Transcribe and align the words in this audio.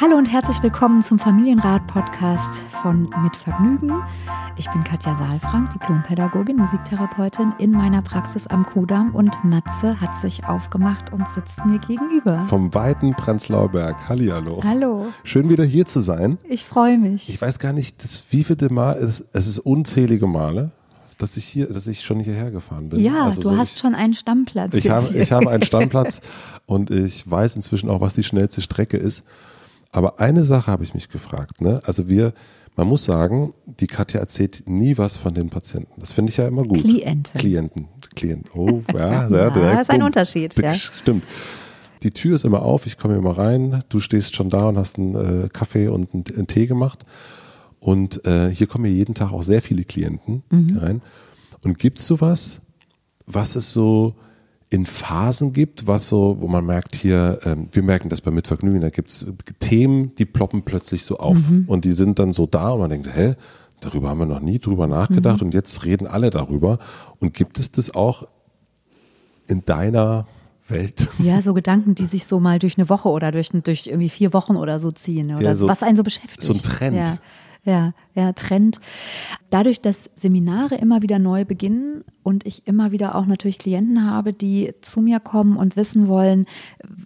Hallo 0.00 0.16
und 0.16 0.26
herzlich 0.26 0.62
willkommen 0.62 1.02
zum 1.02 1.18
Familienrat-Podcast 1.18 2.62
von 2.82 3.10
Mit 3.24 3.34
Vergnügen. 3.34 4.00
Ich 4.56 4.70
bin 4.70 4.84
Katja 4.84 5.16
Saalfrank, 5.16 5.72
Diplompädagogin, 5.72 6.56
Musiktherapeutin 6.56 7.52
in 7.58 7.72
meiner 7.72 8.00
Praxis 8.00 8.46
am 8.46 8.64
Kudamm 8.64 9.12
und 9.12 9.32
Matze 9.42 10.00
hat 10.00 10.20
sich 10.20 10.44
aufgemacht 10.44 11.12
und 11.12 11.28
sitzt 11.28 11.64
mir 11.66 11.80
gegenüber. 11.80 12.44
Vom 12.48 12.72
weiten 12.74 13.16
Prenzlauer 13.16 13.70
Berg. 13.70 14.08
Hallihallo. 14.08 14.62
Hallo. 14.62 15.06
Schön 15.24 15.48
wieder 15.48 15.64
hier 15.64 15.84
zu 15.84 16.00
sein. 16.00 16.38
Ich 16.48 16.64
freue 16.64 16.96
mich. 16.96 17.28
Ich 17.28 17.42
weiß 17.42 17.58
gar 17.58 17.72
nicht, 17.72 18.04
das 18.04 18.22
wievielte 18.30 18.72
Mal, 18.72 18.98
es, 18.98 19.24
es 19.32 19.48
ist 19.48 19.58
unzählige 19.58 20.28
Male, 20.28 20.70
dass 21.18 21.36
ich 21.36 21.44
hier, 21.44 21.66
dass 21.66 21.88
ich 21.88 22.02
schon 22.02 22.20
hierher 22.20 22.52
gefahren 22.52 22.88
bin. 22.88 23.00
Ja, 23.00 23.24
also 23.24 23.42
du 23.42 23.48
so 23.48 23.56
hast 23.56 23.72
ich, 23.72 23.80
schon 23.80 23.96
einen 23.96 24.14
Stammplatz. 24.14 24.74
Ich 24.74 24.90
habe, 24.90 25.18
ich 25.18 25.32
habe 25.32 25.50
einen 25.50 25.62
Stammplatz 25.64 26.20
und 26.66 26.92
ich 26.92 27.28
weiß 27.28 27.56
inzwischen 27.56 27.90
auch, 27.90 28.00
was 28.00 28.14
die 28.14 28.22
schnellste 28.22 28.62
Strecke 28.62 28.96
ist. 28.96 29.24
Aber 29.90 30.20
eine 30.20 30.44
Sache 30.44 30.70
habe 30.70 30.84
ich 30.84 30.94
mich 30.94 31.08
gefragt. 31.08 31.60
Ne? 31.60 31.80
Also 31.84 32.08
wir, 32.08 32.32
man 32.76 32.86
muss 32.86 33.04
sagen, 33.04 33.54
die 33.66 33.86
Katja 33.86 34.20
erzählt 34.20 34.64
nie 34.66 34.98
was 34.98 35.16
von 35.16 35.34
den 35.34 35.50
Patienten. 35.50 36.00
Das 36.00 36.12
finde 36.12 36.30
ich 36.30 36.36
ja 36.36 36.46
immer 36.46 36.64
gut. 36.64 36.80
Klienten. 36.80 37.38
Klienten. 37.38 37.88
Klienten. 38.14 38.50
Oh, 38.54 38.82
ja, 38.92 39.26
sehr 39.28 39.50
direkt. 39.50 39.74
Das 39.74 39.82
ist 39.82 39.90
ein 39.90 40.02
Unterschied. 40.02 40.58
Ja. 40.58 40.74
Stimmt. 40.74 41.24
Die 42.02 42.10
Tür 42.10 42.36
ist 42.36 42.44
immer 42.44 42.62
auf, 42.62 42.86
ich 42.86 42.96
komme 42.96 43.16
immer 43.16 43.36
rein, 43.36 43.82
du 43.88 43.98
stehst 43.98 44.36
schon 44.36 44.50
da 44.50 44.68
und 44.68 44.78
hast 44.78 44.98
einen 44.98 45.14
äh, 45.44 45.48
Kaffee 45.48 45.88
und 45.88 46.14
einen, 46.14 46.24
einen, 46.36 46.46
Tee 46.46 46.66
gemacht. 46.66 47.04
Und 47.80 48.24
äh, 48.24 48.50
hier 48.50 48.66
kommen 48.68 48.84
ja 48.84 48.92
jeden 48.92 49.14
Tag 49.14 49.32
auch 49.32 49.42
sehr 49.42 49.62
viele 49.62 49.84
Klienten 49.84 50.44
mhm. 50.50 50.78
rein. 50.78 51.02
Und 51.64 51.78
gibt 51.78 51.98
es 51.98 52.06
sowas, 52.06 52.60
was 53.26 53.56
es 53.56 53.72
so 53.72 54.14
in 54.70 54.84
Phasen 54.84 55.52
gibt, 55.52 55.86
was 55.86 56.08
so, 56.08 56.36
wo 56.40 56.46
man 56.46 56.64
merkt 56.66 56.94
hier, 56.94 57.38
ähm, 57.44 57.68
wir 57.72 57.82
merken 57.82 58.10
das 58.10 58.20
bei 58.20 58.30
Mitvergnügen, 58.30 58.80
da 58.80 58.90
gibt 58.90 59.10
es 59.10 59.26
Themen, 59.60 60.14
die 60.16 60.26
ploppen 60.26 60.62
plötzlich 60.62 61.04
so 61.04 61.18
auf 61.18 61.38
mhm. 61.48 61.64
und 61.66 61.84
die 61.84 61.92
sind 61.92 62.18
dann 62.18 62.32
so 62.32 62.46
da 62.46 62.70
und 62.70 62.80
man 62.80 62.90
denkt, 62.90 63.08
hä, 63.14 63.34
darüber 63.80 64.10
haben 64.10 64.18
wir 64.18 64.26
noch 64.26 64.40
nie 64.40 64.58
drüber 64.58 64.86
nachgedacht 64.86 65.40
mhm. 65.40 65.48
und 65.48 65.54
jetzt 65.54 65.84
reden 65.84 66.06
alle 66.06 66.30
darüber. 66.30 66.78
Und 67.18 67.32
gibt 67.32 67.58
es 67.58 67.72
das 67.72 67.94
auch 67.94 68.26
in 69.46 69.64
deiner 69.64 70.26
Welt? 70.68 71.08
Ja, 71.18 71.40
so 71.40 71.54
Gedanken, 71.54 71.94
die 71.94 72.06
sich 72.06 72.26
so 72.26 72.38
mal 72.38 72.58
durch 72.58 72.76
eine 72.76 72.90
Woche 72.90 73.08
oder 73.08 73.32
durch, 73.32 73.50
durch 73.50 73.86
irgendwie 73.86 74.10
vier 74.10 74.34
Wochen 74.34 74.56
oder 74.56 74.80
so 74.80 74.90
ziehen 74.90 75.34
oder 75.34 75.42
ja, 75.42 75.54
so, 75.54 75.66
was 75.66 75.82
einen 75.82 75.96
so 75.96 76.02
beschäftigt. 76.02 76.42
So 76.42 76.52
ein 76.52 76.60
Trend. 76.60 76.96
Ja 76.96 77.18
ja, 77.64 77.92
ja, 78.14 78.32
Trend. 78.32 78.80
Dadurch, 79.50 79.80
dass 79.80 80.10
Seminare 80.16 80.76
immer 80.76 81.02
wieder 81.02 81.18
neu 81.18 81.44
beginnen 81.44 82.04
und 82.22 82.46
ich 82.46 82.66
immer 82.66 82.92
wieder 82.92 83.14
auch 83.14 83.26
natürlich 83.26 83.58
Klienten 83.58 84.04
habe, 84.04 84.32
die 84.32 84.74
zu 84.80 85.00
mir 85.00 85.20
kommen 85.20 85.56
und 85.56 85.76
wissen 85.76 86.08
wollen, 86.08 86.46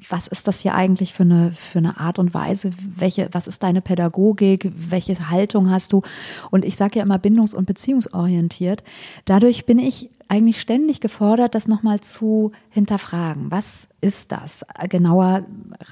was 0.09 0.29
ist 0.29 0.49
das 0.49 0.61
hier 0.61 0.75
eigentlich 0.75 1.13
für 1.13 1.23
eine, 1.23 1.53
für 1.53 1.79
eine 1.79 1.99
Art 1.99 2.19
und 2.19 2.35
Weise? 2.35 2.71
Welche, 2.97 3.29
was 3.33 3.49
ist 3.49 3.63
deine 3.63 3.81
Pädagogik? 3.81 4.73
Welche 4.75 5.31
Haltung 5.31 5.71
hast 5.71 5.93
du? 5.93 6.03
Und 6.51 6.65
ich 6.65 6.77
sage 6.77 6.99
ja 6.99 7.05
immer 7.05 7.19
bindungs- 7.19 7.55
und 7.55 7.67
beziehungsorientiert. 7.67 8.83
Dadurch 9.25 9.67
bin 9.67 9.79
ich 9.79 10.11
eigentlich 10.29 10.61
ständig 10.61 11.01
gefordert, 11.01 11.55
das 11.55 11.69
nochmal 11.69 12.01
zu 12.01 12.53
hinterfragen. 12.71 13.51
Was 13.51 13.87
ist 14.01 14.33
das? 14.33 14.67
Genauer 14.89 15.45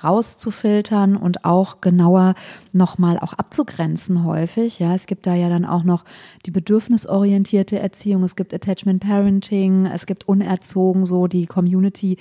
rauszufiltern 0.03 1.17
und 1.17 1.45
auch 1.45 1.81
genauer 1.81 2.35
nochmal 2.73 3.19
auch 3.19 3.35
abzugrenzen 3.35 4.25
häufig. 4.25 4.81
Ja, 4.81 4.95
es 4.95 5.07
gibt 5.07 5.27
da 5.27 5.35
ja 5.35 5.49
dann 5.49 5.65
auch 5.65 5.85
noch 5.85 6.05
die 6.45 6.51
bedürfnisorientierte 6.51 7.79
Erziehung, 7.79 8.25
es 8.25 8.35
gibt 8.35 8.53
Attachment 8.53 9.03
Parenting, 9.03 9.87
es 9.87 10.07
gibt 10.07 10.29
unerzogen, 10.29 11.07
so 11.07 11.29
die 11.29 11.47
Community, 11.47 12.17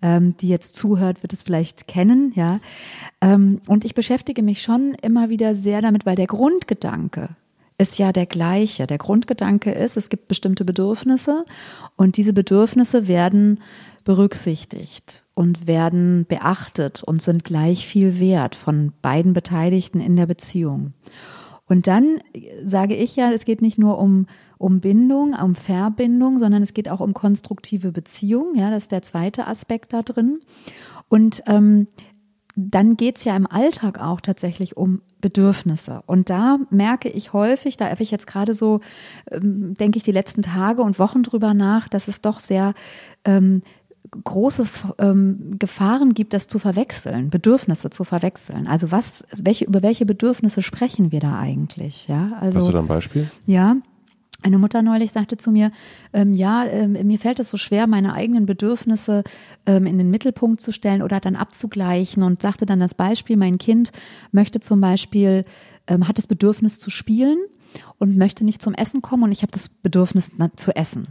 ähm, 0.00 0.36
die 0.36 0.48
jetzt 0.48 0.76
zuhört, 0.76 1.22
wird 1.22 1.32
es 1.32 1.42
vielleicht 1.42 1.88
kennen, 1.88 2.32
ja. 2.36 2.60
Ähm, 3.20 3.60
und 3.66 3.84
ich 3.84 3.94
beschäftige 3.94 4.42
mich 4.42 4.62
schon 4.62 4.94
immer 5.02 5.28
wieder 5.28 5.54
sehr 5.56 5.82
damit, 5.82 6.06
weil 6.06 6.16
der 6.16 6.26
Grundgedanke 6.26 7.30
ist 7.82 7.98
ja 7.98 8.12
der 8.12 8.26
gleiche. 8.26 8.86
Der 8.86 8.98
Grundgedanke 8.98 9.72
ist, 9.72 9.96
es 9.96 10.08
gibt 10.08 10.28
bestimmte 10.28 10.64
Bedürfnisse 10.64 11.44
und 11.96 12.16
diese 12.16 12.32
Bedürfnisse 12.32 13.08
werden 13.08 13.60
berücksichtigt 14.04 15.24
und 15.34 15.66
werden 15.66 16.24
beachtet 16.28 17.02
und 17.02 17.20
sind 17.20 17.44
gleich 17.44 17.86
viel 17.86 18.18
wert 18.18 18.54
von 18.54 18.92
beiden 19.02 19.32
Beteiligten 19.32 20.00
in 20.00 20.16
der 20.16 20.26
Beziehung. 20.26 20.92
Und 21.66 21.86
dann 21.86 22.18
sage 22.64 22.94
ich 22.94 23.16
ja, 23.16 23.32
es 23.32 23.44
geht 23.44 23.62
nicht 23.62 23.78
nur 23.78 23.98
um, 23.98 24.26
um 24.58 24.80
Bindung, 24.80 25.34
um 25.34 25.54
Verbindung, 25.54 26.38
sondern 26.38 26.62
es 26.62 26.74
geht 26.74 26.88
auch 26.88 27.00
um 27.00 27.14
konstruktive 27.14 27.92
Beziehung. 27.92 28.54
Ja, 28.54 28.70
das 28.70 28.84
ist 28.84 28.92
der 28.92 29.02
zweite 29.02 29.46
Aspekt 29.46 29.92
da 29.92 30.02
drin. 30.02 30.40
Und 31.08 31.42
ähm, 31.46 31.88
dann 32.54 32.96
geht 32.96 33.16
es 33.18 33.24
ja 33.24 33.36
im 33.36 33.46
Alltag 33.46 34.00
auch 34.00 34.20
tatsächlich 34.20 34.76
um 34.76 35.00
Bedürfnisse. 35.20 36.02
Und 36.06 36.30
da 36.30 36.58
merke 36.70 37.08
ich 37.08 37.32
häufig, 37.32 37.76
da 37.76 37.88
habe 37.88 38.02
ich 38.02 38.10
jetzt 38.10 38.26
gerade 38.26 38.54
so, 38.54 38.80
ähm, 39.30 39.74
denke 39.74 39.96
ich, 39.96 40.02
die 40.02 40.12
letzten 40.12 40.42
Tage 40.42 40.82
und 40.82 40.98
Wochen 40.98 41.22
drüber 41.22 41.54
nach, 41.54 41.88
dass 41.88 42.08
es 42.08 42.20
doch 42.20 42.40
sehr 42.40 42.74
ähm, 43.24 43.62
große 44.24 44.66
ähm, 44.98 45.58
Gefahren 45.58 46.12
gibt, 46.12 46.34
das 46.34 46.48
zu 46.48 46.58
verwechseln, 46.58 47.30
Bedürfnisse 47.30 47.90
zu 47.90 48.04
verwechseln. 48.04 48.66
Also 48.66 48.90
was, 48.90 49.24
welche, 49.32 49.64
über 49.64 49.82
welche 49.82 50.04
Bedürfnisse 50.04 50.60
sprechen 50.60 51.12
wir 51.12 51.20
da 51.20 51.38
eigentlich? 51.38 52.08
Ja, 52.08 52.32
also. 52.40 52.58
Hast 52.58 52.68
du 52.68 52.72
da 52.72 52.80
ein 52.80 52.88
Beispiel? 52.88 53.30
Ja. 53.46 53.76
Eine 54.42 54.58
Mutter 54.58 54.82
neulich 54.82 55.12
sagte 55.12 55.36
zu 55.36 55.52
mir, 55.52 55.70
ähm, 56.12 56.34
ja, 56.34 56.64
ähm, 56.64 56.92
mir 56.92 57.18
fällt 57.18 57.38
es 57.38 57.48
so 57.48 57.56
schwer, 57.56 57.86
meine 57.86 58.14
eigenen 58.14 58.44
Bedürfnisse 58.44 59.22
ähm, 59.66 59.86
in 59.86 59.98
den 59.98 60.10
Mittelpunkt 60.10 60.60
zu 60.60 60.72
stellen 60.72 61.02
oder 61.02 61.20
dann 61.20 61.36
abzugleichen 61.36 62.22
und 62.22 62.42
sagte 62.42 62.66
dann 62.66 62.80
das 62.80 62.94
Beispiel, 62.94 63.36
mein 63.36 63.58
Kind 63.58 63.92
möchte 64.32 64.60
zum 64.60 64.80
Beispiel, 64.80 65.44
ähm, 65.86 66.08
hat 66.08 66.18
das 66.18 66.26
Bedürfnis 66.26 66.78
zu 66.78 66.90
spielen 66.90 67.38
und 67.98 68.16
möchte 68.16 68.44
nicht 68.44 68.62
zum 68.62 68.74
Essen 68.74 69.00
kommen 69.00 69.24
und 69.24 69.32
ich 69.32 69.42
habe 69.42 69.52
das 69.52 69.68
Bedürfnis 69.68 70.32
na, 70.36 70.50
zu 70.56 70.74
essen. 70.74 71.08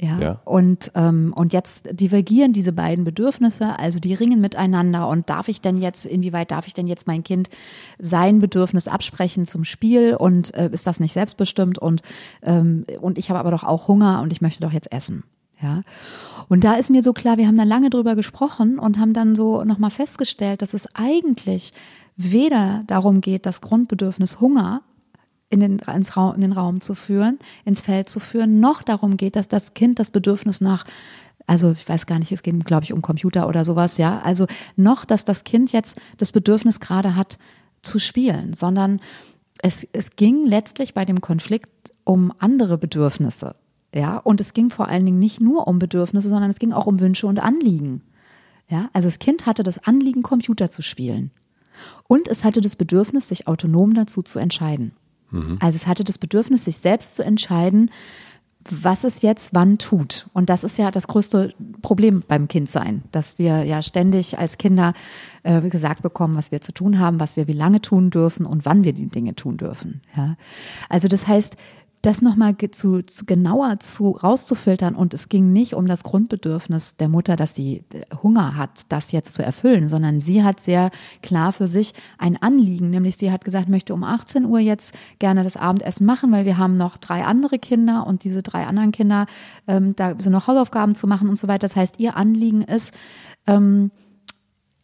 Ja. 0.00 0.18
ja. 0.18 0.40
Und, 0.44 0.90
ähm, 0.94 1.32
und 1.36 1.52
jetzt 1.52 1.88
divergieren 1.92 2.52
diese 2.52 2.72
beiden 2.72 3.04
Bedürfnisse, 3.04 3.78
also 3.78 4.00
die 4.00 4.14
ringen 4.14 4.40
miteinander. 4.40 5.08
Und 5.08 5.28
darf 5.28 5.48
ich 5.48 5.60
denn 5.60 5.76
jetzt, 5.76 6.06
inwieweit 6.06 6.50
darf 6.50 6.66
ich 6.66 6.74
denn 6.74 6.86
jetzt 6.86 7.06
mein 7.06 7.22
Kind 7.22 7.50
sein 7.98 8.40
Bedürfnis 8.40 8.88
absprechen 8.88 9.46
zum 9.46 9.64
Spiel? 9.64 10.14
Und 10.14 10.54
äh, 10.54 10.70
ist 10.72 10.86
das 10.86 11.00
nicht 11.00 11.12
selbstbestimmt? 11.12 11.78
Und, 11.78 12.02
ähm, 12.42 12.84
und 13.00 13.18
ich 13.18 13.28
habe 13.28 13.38
aber 13.38 13.50
doch 13.50 13.64
auch 13.64 13.88
Hunger 13.88 14.22
und 14.22 14.32
ich 14.32 14.40
möchte 14.40 14.62
doch 14.62 14.72
jetzt 14.72 14.90
essen. 14.90 15.24
Ja. 15.62 15.82
Und 16.48 16.64
da 16.64 16.74
ist 16.74 16.90
mir 16.90 17.02
so 17.02 17.12
klar, 17.12 17.36
wir 17.36 17.46
haben 17.46 17.58
da 17.58 17.64
lange 17.64 17.90
drüber 17.90 18.16
gesprochen 18.16 18.78
und 18.78 18.98
haben 18.98 19.12
dann 19.12 19.36
so 19.36 19.62
nochmal 19.64 19.90
festgestellt, 19.90 20.62
dass 20.62 20.72
es 20.72 20.88
eigentlich 20.94 21.72
weder 22.16 22.82
darum 22.86 23.20
geht, 23.20 23.44
das 23.44 23.60
Grundbedürfnis 23.60 24.40
Hunger 24.40 24.82
in 25.50 25.60
den, 25.60 25.78
ins 25.80 26.16
Raum, 26.16 26.34
in 26.36 26.40
den 26.40 26.52
Raum 26.52 26.80
zu 26.80 26.94
führen, 26.94 27.38
ins 27.64 27.82
Feld 27.82 28.08
zu 28.08 28.20
führen, 28.20 28.60
noch 28.60 28.82
darum 28.82 29.16
geht, 29.16 29.36
dass 29.36 29.48
das 29.48 29.74
Kind 29.74 29.98
das 29.98 30.10
Bedürfnis 30.10 30.60
nach 30.60 30.84
also 31.46 31.72
ich 31.72 31.88
weiß 31.88 32.06
gar 32.06 32.20
nicht, 32.20 32.30
es 32.30 32.44
geht, 32.44 32.64
glaube 32.64 32.84
ich, 32.84 32.92
um 32.92 33.02
Computer 33.02 33.48
oder 33.48 33.64
sowas, 33.64 33.96
ja. 33.98 34.20
Also 34.20 34.46
noch, 34.76 35.04
dass 35.04 35.24
das 35.24 35.42
Kind 35.42 35.72
jetzt 35.72 36.00
das 36.16 36.30
Bedürfnis 36.30 36.78
gerade 36.78 37.16
hat 37.16 37.38
zu 37.82 37.98
spielen, 37.98 38.54
sondern 38.54 39.00
es, 39.60 39.84
es 39.92 40.14
ging 40.14 40.46
letztlich 40.46 40.94
bei 40.94 41.04
dem 41.04 41.20
Konflikt 41.20 41.92
um 42.04 42.32
andere 42.38 42.78
Bedürfnisse, 42.78 43.56
ja. 43.92 44.18
Und 44.18 44.40
es 44.40 44.52
ging 44.52 44.70
vor 44.70 44.86
allen 44.86 45.04
Dingen 45.04 45.18
nicht 45.18 45.40
nur 45.40 45.66
um 45.66 45.80
Bedürfnisse, 45.80 46.28
sondern 46.28 46.50
es 46.50 46.60
ging 46.60 46.72
auch 46.72 46.86
um 46.86 47.00
Wünsche 47.00 47.26
und 47.26 47.40
Anliegen, 47.40 48.02
ja. 48.68 48.88
Also 48.92 49.08
das 49.08 49.18
Kind 49.18 49.46
hatte 49.46 49.64
das 49.64 49.84
Anliegen, 49.84 50.22
Computer 50.22 50.70
zu 50.70 50.82
spielen. 50.82 51.32
Und 52.06 52.28
es 52.28 52.44
hatte 52.44 52.60
das 52.60 52.76
Bedürfnis, 52.76 53.26
sich 53.26 53.48
autonom 53.48 53.94
dazu 53.94 54.22
zu 54.22 54.38
entscheiden. 54.38 54.92
Mhm. 55.30 55.58
Also 55.60 55.76
es 55.76 55.86
hatte 55.86 56.04
das 56.04 56.18
Bedürfnis, 56.18 56.64
sich 56.64 56.78
selbst 56.78 57.14
zu 57.14 57.22
entscheiden, 57.24 57.90
was 58.68 59.04
es 59.04 59.22
jetzt 59.22 59.54
wann 59.54 59.78
tut. 59.78 60.26
Und 60.34 60.50
das 60.50 60.64
ist 60.64 60.76
ja 60.76 60.90
das 60.90 61.08
größte 61.08 61.54
Problem 61.80 62.22
beim 62.26 62.46
Kindsein, 62.46 63.02
dass 63.10 63.38
wir 63.38 63.64
ja 63.64 63.82
ständig 63.82 64.38
als 64.38 64.58
Kinder 64.58 64.92
äh, 65.42 65.62
gesagt 65.62 66.02
bekommen, 66.02 66.36
was 66.36 66.52
wir 66.52 66.60
zu 66.60 66.72
tun 66.72 66.98
haben, 66.98 67.20
was 67.20 67.36
wir 67.36 67.46
wie 67.48 67.54
lange 67.54 67.80
tun 67.80 68.10
dürfen 68.10 68.44
und 68.44 68.66
wann 68.66 68.84
wir 68.84 68.92
die 68.92 69.06
Dinge 69.06 69.34
tun 69.34 69.56
dürfen. 69.56 70.02
Ja. 70.14 70.36
Also 70.90 71.08
das 71.08 71.26
heißt, 71.26 71.56
das 72.02 72.22
nochmal 72.22 72.56
zu, 72.70 73.02
zu 73.02 73.26
genauer 73.26 73.78
zu 73.80 74.10
rauszufiltern 74.10 74.94
und 74.94 75.12
es 75.12 75.28
ging 75.28 75.52
nicht 75.52 75.74
um 75.74 75.86
das 75.86 76.02
Grundbedürfnis 76.02 76.96
der 76.96 77.08
Mutter, 77.08 77.36
dass 77.36 77.54
sie 77.54 77.84
äh, 77.92 78.04
Hunger 78.22 78.56
hat, 78.56 78.90
das 78.90 79.12
jetzt 79.12 79.34
zu 79.34 79.42
erfüllen, 79.42 79.86
sondern 79.86 80.20
sie 80.20 80.42
hat 80.42 80.60
sehr 80.60 80.90
klar 81.22 81.52
für 81.52 81.68
sich 81.68 81.92
ein 82.18 82.40
Anliegen, 82.40 82.90
nämlich 82.90 83.16
sie 83.16 83.30
hat 83.30 83.44
gesagt, 83.44 83.68
möchte 83.68 83.92
um 83.92 84.02
18 84.02 84.46
Uhr 84.46 84.60
jetzt 84.60 84.94
gerne 85.18 85.42
das 85.42 85.56
Abendessen 85.56 86.06
machen, 86.06 86.32
weil 86.32 86.46
wir 86.46 86.56
haben 86.56 86.74
noch 86.74 86.96
drei 86.96 87.24
andere 87.24 87.58
Kinder 87.58 88.06
und 88.06 88.24
diese 88.24 88.42
drei 88.42 88.66
anderen 88.66 88.92
Kinder, 88.92 89.26
ähm, 89.66 89.94
da 89.94 90.18
sind 90.18 90.32
noch 90.32 90.46
Hausaufgaben 90.46 90.94
zu 90.94 91.06
machen 91.06 91.28
und 91.28 91.38
so 91.38 91.48
weiter. 91.48 91.60
Das 91.60 91.76
heißt, 91.76 92.00
ihr 92.00 92.16
Anliegen 92.16 92.62
ist, 92.62 92.94
ähm, 93.46 93.90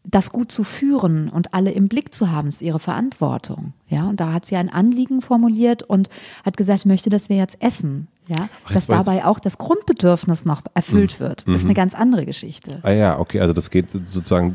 das 0.09 0.31
gut 0.31 0.53
zu 0.53 0.63
führen 0.63 1.29
und 1.29 1.53
alle 1.53 1.73
im 1.73 1.89
Blick 1.89 2.15
zu 2.15 2.31
haben, 2.31 2.49
ist 2.49 2.63
ihre 2.63 2.79
Verantwortung. 2.79 3.73
Ja, 3.89 4.09
und 4.09 4.21
da 4.21 4.33
hat 4.33 4.47
sie 4.47 4.57
ein 4.57 4.73
Anliegen 4.73 5.21
formuliert 5.21 5.83
und 5.83 6.09
hat 6.45 6.57
gesagt, 6.57 6.87
möchte, 6.87 7.11
dass 7.11 7.29
wir 7.29 7.37
jetzt 7.37 7.61
essen. 7.61 8.09
Ja, 8.29 8.49
Ach, 8.65 8.73
dass 8.73 8.89
dabei 8.89 9.25
auch 9.25 9.39
das 9.39 9.57
Grundbedürfnis 9.57 10.45
noch 10.45 10.63
erfüllt 10.75 11.21
wird, 11.21 11.45
ist 11.45 11.65
eine 11.65 11.75
ganz 11.75 11.95
andere 11.95 12.27
Geschichte. 12.27 12.81
Ah 12.83 12.91
ja, 12.91 13.21
okay, 13.21 13.41
also 13.41 13.53
das 13.53 13.71
geht 13.71 13.87
sozusagen, 14.07 14.53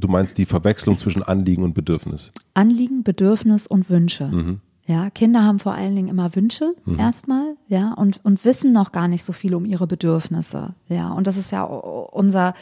du, 0.00 0.08
meinst 0.08 0.36
die 0.36 0.46
Verwechslung 0.46 0.98
zwischen 0.98 1.22
Anliegen 1.22 1.62
und 1.62 1.74
Bedürfnis. 1.74 2.32
Anliegen, 2.54 3.04
Bedürfnis 3.04 3.68
und 3.68 3.88
Wünsche. 3.88 4.26
Mhm. 4.26 4.60
Ja, 4.86 5.10
Kinder 5.10 5.44
haben 5.44 5.60
vor 5.60 5.72
allen 5.72 5.94
Dingen 5.94 6.08
immer 6.08 6.34
Wünsche 6.34 6.74
erstmal, 6.98 7.56
ja, 7.68 7.94
und, 7.94 8.20
und 8.22 8.44
wissen 8.44 8.72
noch 8.72 8.92
gar 8.92 9.08
nicht 9.08 9.24
so 9.24 9.32
viel 9.32 9.54
um 9.54 9.64
ihre 9.64 9.86
Bedürfnisse. 9.86 10.74
Ja, 10.88 11.12
und 11.12 11.26
das 11.26 11.36
ist 11.36 11.52
ja 11.52 11.62
unser, 11.62 12.52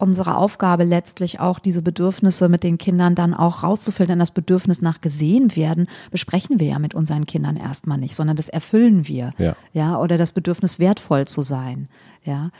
unsere 0.00 0.36
Aufgabe 0.36 0.84
letztlich 0.84 1.40
auch, 1.40 1.58
diese 1.58 1.82
Bedürfnisse 1.82 2.48
mit 2.48 2.62
den 2.62 2.78
Kindern 2.78 3.14
dann 3.14 3.34
auch 3.34 3.62
rauszufiltern. 3.62 4.18
Das 4.18 4.30
Bedürfnis 4.30 4.82
nach 4.82 5.00
gesehen 5.00 5.54
werden 5.56 5.88
besprechen 6.10 6.58
wir 6.58 6.68
ja 6.68 6.78
mit 6.78 6.94
unseren 6.94 7.26
Kindern 7.26 7.56
erstmal 7.56 7.98
nicht, 7.98 8.14
sondern 8.14 8.36
das 8.36 8.48
erfüllen 8.48 9.06
wir. 9.06 9.30
Ja. 9.38 9.56
ja, 9.72 9.98
oder 9.98 10.18
das 10.18 10.32
Bedürfnis 10.32 10.78
wertvoll 10.78 11.26
zu 11.26 11.42
sein. 11.42 11.88
Ja, 12.24 12.50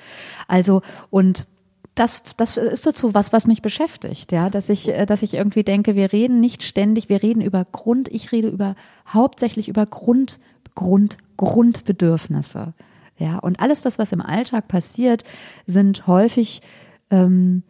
also, 0.49 0.83
und 1.11 1.47
das, 1.95 2.23
das 2.37 2.57
ist 2.57 2.87
dazu 2.87 3.15
was, 3.15 3.33
was 3.33 3.47
mich 3.47 3.63
beschäftigt, 3.63 4.33
ja, 4.33 4.49
dass 4.49 4.69
ich, 4.69 4.89
äh, 4.89 5.07
dass 5.07 5.23
ich 5.23 5.35
irgendwie 5.35 5.65
denke, 5.65 5.97
wir 5.97 6.13
reden 6.13 6.41
nicht 6.41 6.63
ständig, 6.63 7.09
wir 7.09 7.23
reden 7.23 7.41
über 7.41 7.65
Grund, 7.73 8.09
ich 8.09 8.33
rede 8.33 8.49
über 8.49 8.75
hauptsächlich 9.09 9.69
über 9.69 9.87
Grund, 9.87 10.39
Grund, 10.75 11.19
Grundbedürfnisse, 11.37 12.75
ja, 13.19 13.39
und 13.39 13.61
alles 13.61 13.83
das, 13.83 13.99
was 13.99 14.13
im 14.13 14.23
Alltag 14.23 14.67
passiert, 14.67 15.25
sind 15.67 16.07
häufig 16.07 16.63
ähm, 17.11 17.63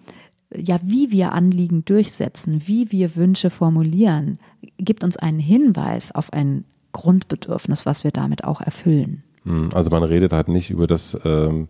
ja, 0.55 0.79
wie 0.83 1.11
wir 1.13 1.33
Anliegen 1.33 1.85
durchsetzen, 1.85 2.67
wie 2.67 2.91
wir 2.91 3.15
Wünsche 3.17 3.51
formulieren, 3.51 4.39
gibt 4.79 5.05
uns 5.05 5.17
einen 5.17 5.39
Hinweis 5.39 6.13
auf 6.13 6.33
ein 6.33 6.65
Grundbedürfnis, 6.93 7.87
was 7.87 8.03
wir 8.05 8.11
damit 8.11 8.45
auch 8.45 8.61
erfüllen. 8.61 9.23
Hm, 9.45 9.71
Also 9.73 9.91
man 9.91 10.03
redet 10.03 10.33
halt 10.33 10.49
nicht 10.49 10.71
über 10.71 10.87
das, 10.87 11.17
ähm, 11.25 11.69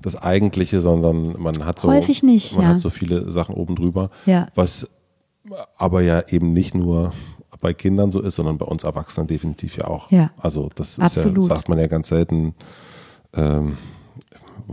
das 0.00 0.16
Eigentliche, 0.16 0.80
sondern 0.80 1.40
man 1.40 1.64
hat 1.64 1.78
so, 1.78 1.88
Häufig 1.88 2.22
nicht, 2.22 2.54
man 2.54 2.64
ja. 2.64 2.68
hat 2.70 2.78
so 2.78 2.90
viele 2.90 3.30
Sachen 3.30 3.54
oben 3.54 3.74
drüber, 3.76 4.10
Ja. 4.26 4.46
was 4.54 4.88
aber 5.76 6.02
ja 6.02 6.22
eben 6.28 6.52
nicht 6.52 6.74
nur 6.74 7.12
bei 7.60 7.72
Kindern 7.74 8.10
so 8.10 8.20
ist, 8.20 8.36
sondern 8.36 8.58
bei 8.58 8.66
uns 8.66 8.84
Erwachsenen 8.84 9.26
definitiv 9.26 9.76
ja 9.76 9.86
auch. 9.86 10.10
Ja. 10.10 10.30
Also 10.36 10.70
das 10.74 10.96
ja, 10.96 11.08
sagt 11.08 11.68
man 11.68 11.78
ja 11.78 11.86
ganz 11.86 12.08
selten, 12.08 12.54
ähm, 13.34 13.76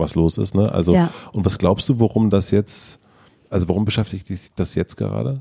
was 0.00 0.14
los 0.16 0.38
ist. 0.38 0.54
Ne? 0.54 0.72
Also 0.72 0.94
Ja. 0.94 1.10
und 1.32 1.44
was 1.44 1.58
glaubst 1.58 1.88
du, 1.88 2.00
warum 2.00 2.30
das 2.30 2.50
jetzt, 2.50 2.98
also 3.50 3.68
warum 3.68 3.84
beschäftigt 3.84 4.28
dich 4.28 4.50
das 4.56 4.74
jetzt 4.74 4.96
gerade? 4.96 5.40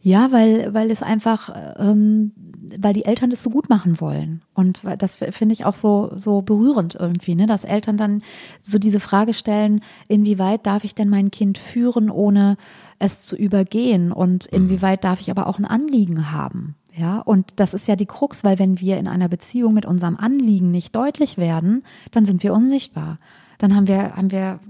Ja, 0.00 0.30
weil, 0.30 0.72
weil 0.72 0.90
es 0.92 1.02
einfach, 1.02 1.50
ähm, 1.76 2.30
weil 2.78 2.94
die 2.94 3.04
Eltern 3.04 3.30
das 3.30 3.42
so 3.42 3.50
gut 3.50 3.68
machen 3.68 4.00
wollen. 4.00 4.42
Und 4.54 4.80
das 4.98 5.16
finde 5.16 5.52
ich 5.52 5.64
auch 5.64 5.74
so, 5.74 6.12
so 6.14 6.40
berührend 6.40 6.94
irgendwie, 6.94 7.34
ne? 7.34 7.46
dass 7.46 7.64
Eltern 7.64 7.96
dann 7.96 8.22
so 8.62 8.78
diese 8.78 9.00
Frage 9.00 9.34
stellen, 9.34 9.80
inwieweit 10.06 10.66
darf 10.66 10.84
ich 10.84 10.94
denn 10.94 11.08
mein 11.08 11.30
Kind 11.32 11.58
führen, 11.58 12.10
ohne 12.10 12.56
es 13.00 13.22
zu 13.22 13.34
übergehen? 13.36 14.12
Und 14.12 14.46
inwieweit 14.46 15.02
darf 15.02 15.20
ich 15.20 15.30
aber 15.32 15.48
auch 15.48 15.58
ein 15.58 15.64
Anliegen 15.64 16.30
haben? 16.30 16.76
Ja, 16.96 17.18
und 17.20 17.52
das 17.56 17.74
ist 17.74 17.86
ja 17.88 17.94
die 17.96 18.06
Krux, 18.06 18.42
weil 18.44 18.58
wenn 18.58 18.80
wir 18.80 18.98
in 18.98 19.06
einer 19.08 19.28
Beziehung 19.28 19.72
mit 19.74 19.86
unserem 19.86 20.16
Anliegen 20.16 20.70
nicht 20.70 20.94
deutlich 20.96 21.38
werden, 21.38 21.84
dann 22.12 22.24
sind 22.24 22.42
wir 22.42 22.52
unsichtbar. 22.52 23.18
Dann 23.58 23.74
haben 23.74 23.88
wir, 23.88 24.16
haben 24.16 24.30
wir, 24.30 24.60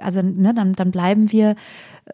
also 0.00 0.22
ne, 0.22 0.52
dann, 0.54 0.74
dann 0.74 0.90
bleiben 0.90 1.32
wir 1.32 1.56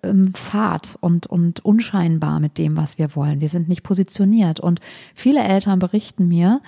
ähm, 0.03 0.32
fad 0.35 0.97
und, 1.00 1.27
und 1.27 1.65
unscheinbar 1.65 2.41
mit 2.41 2.56
dem, 2.56 2.77
was 2.77 2.99
wir 2.99 3.15
wollen. 3.17 3.41
Wir 3.41 3.49
sind 3.49 3.69
nicht 3.69 3.82
positioniert. 3.82 4.61
Und 4.61 4.81
viele 5.15 5.43
Eltern 5.43 5.81
berichten 5.81 6.29
mir, 6.29 6.62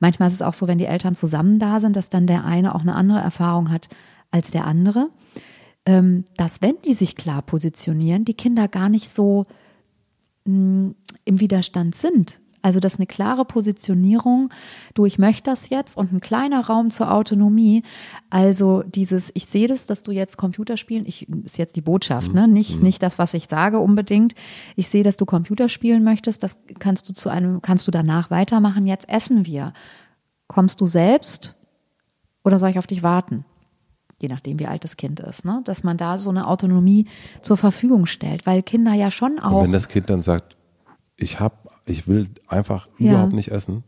manchmal 0.00 0.28
ist 0.28 0.34
es 0.34 0.42
auch 0.42 0.54
so, 0.54 0.66
wenn 0.66 0.78
die 0.78 0.86
Eltern 0.86 1.14
zusammen 1.14 1.58
da 1.58 1.80
sind, 1.80 1.96
dass 1.96 2.08
dann 2.08 2.26
der 2.26 2.44
eine 2.44 2.74
auch 2.74 2.82
eine 2.82 2.94
andere 2.94 3.20
Erfahrung 3.20 3.70
hat 3.70 3.88
als 4.30 4.50
der 4.50 4.66
andere, 4.66 5.10
ähm, 5.86 6.24
dass 6.36 6.60
wenn 6.60 6.76
die 6.84 6.94
sich 6.94 7.14
klar 7.14 7.42
positionieren, 7.42 8.24
die 8.24 8.34
Kinder 8.34 8.68
gar 8.68 8.88
nicht 8.88 9.08
so 9.08 9.46
mh, 10.44 10.94
im 11.24 11.40
Widerstand 11.40 11.94
sind. 11.94 12.40
Also 12.64 12.80
dass 12.80 12.96
eine 12.96 13.06
klare 13.06 13.44
Positionierung, 13.44 14.48
du, 14.94 15.04
ich 15.04 15.18
möchte 15.18 15.50
das 15.50 15.68
jetzt 15.68 15.98
und 15.98 16.14
ein 16.14 16.20
kleiner 16.22 16.64
Raum 16.64 16.88
zur 16.88 17.12
Autonomie. 17.12 17.82
Also 18.30 18.82
dieses, 18.84 19.30
ich 19.34 19.44
sehe 19.44 19.68
das, 19.68 19.84
dass 19.84 20.02
du 20.02 20.12
jetzt 20.12 20.38
Computer 20.38 20.78
spielen, 20.78 21.04
ich 21.04 21.28
ist 21.28 21.58
jetzt 21.58 21.76
die 21.76 21.82
Botschaft, 21.82 22.32
ne? 22.32 22.48
Nicht, 22.48 22.82
nicht 22.82 23.02
das, 23.02 23.18
was 23.18 23.34
ich 23.34 23.48
sage 23.48 23.80
unbedingt. 23.80 24.34
Ich 24.76 24.88
sehe, 24.88 25.04
dass 25.04 25.18
du 25.18 25.26
Computer 25.26 25.68
spielen 25.68 26.04
möchtest, 26.04 26.42
das 26.42 26.58
kannst 26.78 27.06
du 27.06 27.12
zu 27.12 27.28
einem, 27.28 27.60
kannst 27.60 27.86
du 27.86 27.90
danach 27.90 28.30
weitermachen. 28.30 28.86
Jetzt 28.86 29.10
essen 29.10 29.44
wir. 29.44 29.74
Kommst 30.46 30.80
du 30.80 30.86
selbst 30.86 31.56
oder 32.44 32.58
soll 32.58 32.70
ich 32.70 32.78
auf 32.78 32.86
dich 32.86 33.02
warten? 33.02 33.44
je 34.22 34.28
nachdem, 34.28 34.58
wie 34.58 34.66
alt 34.66 34.84
das 34.84 34.96
Kind 34.96 35.20
ist, 35.20 35.44
ne? 35.44 35.60
dass 35.64 35.82
man 35.82 35.98
da 35.98 36.18
so 36.18 36.30
eine 36.30 36.46
Autonomie 36.46 37.08
zur 37.42 37.58
Verfügung 37.58 38.06
stellt, 38.06 38.46
weil 38.46 38.62
Kinder 38.62 38.94
ja 38.94 39.10
schon 39.10 39.38
auch. 39.38 39.52
Und 39.52 39.64
wenn 39.64 39.72
das 39.72 39.88
Kind 39.88 40.08
dann 40.08 40.22
sagt, 40.22 40.56
ich 41.18 41.40
hab, 41.40 41.73
ich 41.86 42.08
will 42.08 42.28
einfach 42.48 42.86
Ja. 42.98 43.12
überhaupt 43.12 43.32
nicht 43.32 43.48
essen, 43.50 43.84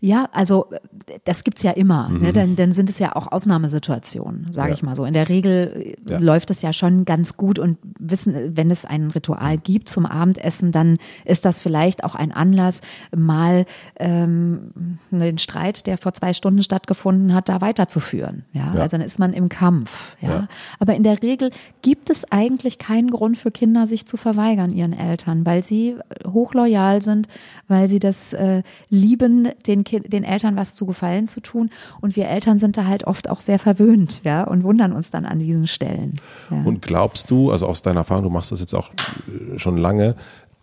Ja, 0.00 0.28
also 0.32 0.66
äh, 0.70 1.18
das 1.24 1.44
gibt's 1.44 1.62
ja 1.62 1.70
immer. 1.72 2.08
Ne? 2.08 2.32
Dann, 2.32 2.56
dann 2.56 2.72
sind 2.72 2.88
es 2.90 2.98
ja 2.98 3.14
auch 3.16 3.30
Ausnahmesituationen, 3.32 4.52
sage 4.52 4.68
Ja. 4.70 4.74
ich 4.74 4.82
mal 4.82 4.96
so. 4.96 5.04
In 5.04 5.14
der 5.14 5.28
Regel 5.28 5.96
äh, 6.08 6.12
Ja. 6.12 6.18
läuft 6.18 6.50
es 6.50 6.62
ja 6.62 6.72
schon 6.72 7.04
ganz 7.04 7.36
gut 7.36 7.58
und 7.58 7.78
wissen, 7.98 8.34
äh, 8.34 8.50
wenn 8.56 8.70
es 8.70 8.84
ein 8.84 9.10
Ritual 9.10 9.58
gibt 9.58 9.88
zum 9.88 10.06
Abendessen, 10.06 10.72
dann 10.72 10.98
ist 11.24 11.44
das 11.44 11.60
vielleicht 11.60 12.04
auch 12.04 12.14
ein 12.14 12.32
Anlass, 12.32 12.80
mal 13.16 13.66
ähm, 13.98 14.98
den 15.10 15.38
Streit, 15.38 15.86
der 15.86 15.98
vor 15.98 16.12
zwei 16.14 16.32
Stunden 16.32 16.62
stattgefunden 16.62 17.34
hat, 17.34 17.48
da 17.48 17.60
weiterzuführen. 17.60 18.44
Ja, 18.52 18.74
Ja. 18.74 18.80
also 18.82 18.96
dann 18.96 19.06
ist 19.06 19.18
man 19.18 19.32
im 19.32 19.48
Kampf. 19.48 20.16
Ja? 20.20 20.28
Ja. 20.28 20.48
aber 20.78 20.94
in 20.94 21.02
der 21.02 21.22
Regel 21.22 21.50
gibt 21.82 22.10
es 22.10 22.24
eigentlich 22.30 22.78
keinen 22.78 23.10
Grund 23.10 23.38
für 23.38 23.50
Kinder, 23.50 23.86
sich 23.86 24.06
zu 24.06 24.16
verweigern 24.16 24.70
ihren 24.72 24.92
Eltern, 24.92 25.44
weil 25.46 25.62
sie 25.62 25.96
hochloyal 26.26 27.02
sind, 27.02 27.28
weil 27.68 27.88
sie 27.88 27.98
das 27.98 28.32
äh, 28.32 28.62
lieben, 28.88 29.48
den, 29.66 29.84
kind, 29.84 30.12
den 30.12 30.24
Eltern 30.24 30.56
was 30.56 30.74
zu 30.74 30.86
gefallen 30.86 31.26
zu 31.26 31.40
tun. 31.40 31.70
Und 32.00 32.16
wir 32.16 32.28
Eltern 32.28 32.58
sind 32.58 32.76
da 32.76 32.86
halt 32.86 33.04
oft 33.04 33.28
auch 33.28 33.40
sehr 33.40 33.58
verwöhnt, 33.58 34.20
ja, 34.24 34.44
und 34.44 34.62
wundern 34.64 34.92
uns 34.92 35.10
dann 35.10 35.24
an 35.24 35.38
diesen 35.38 35.66
Stellen. 35.66 36.20
Ja. 36.50 36.62
Und 36.64 36.82
glaubst 36.82 37.30
du, 37.30 37.50
also 37.50 37.66
aus 37.66 37.82
deiner 37.82 38.00
Erfahrung, 38.00 38.24
du 38.24 38.30
machst 38.30 38.52
das 38.52 38.60
jetzt 38.60 38.74
auch 38.74 38.90
äh, 38.92 39.58
schon 39.58 39.76
lange, 39.76 40.16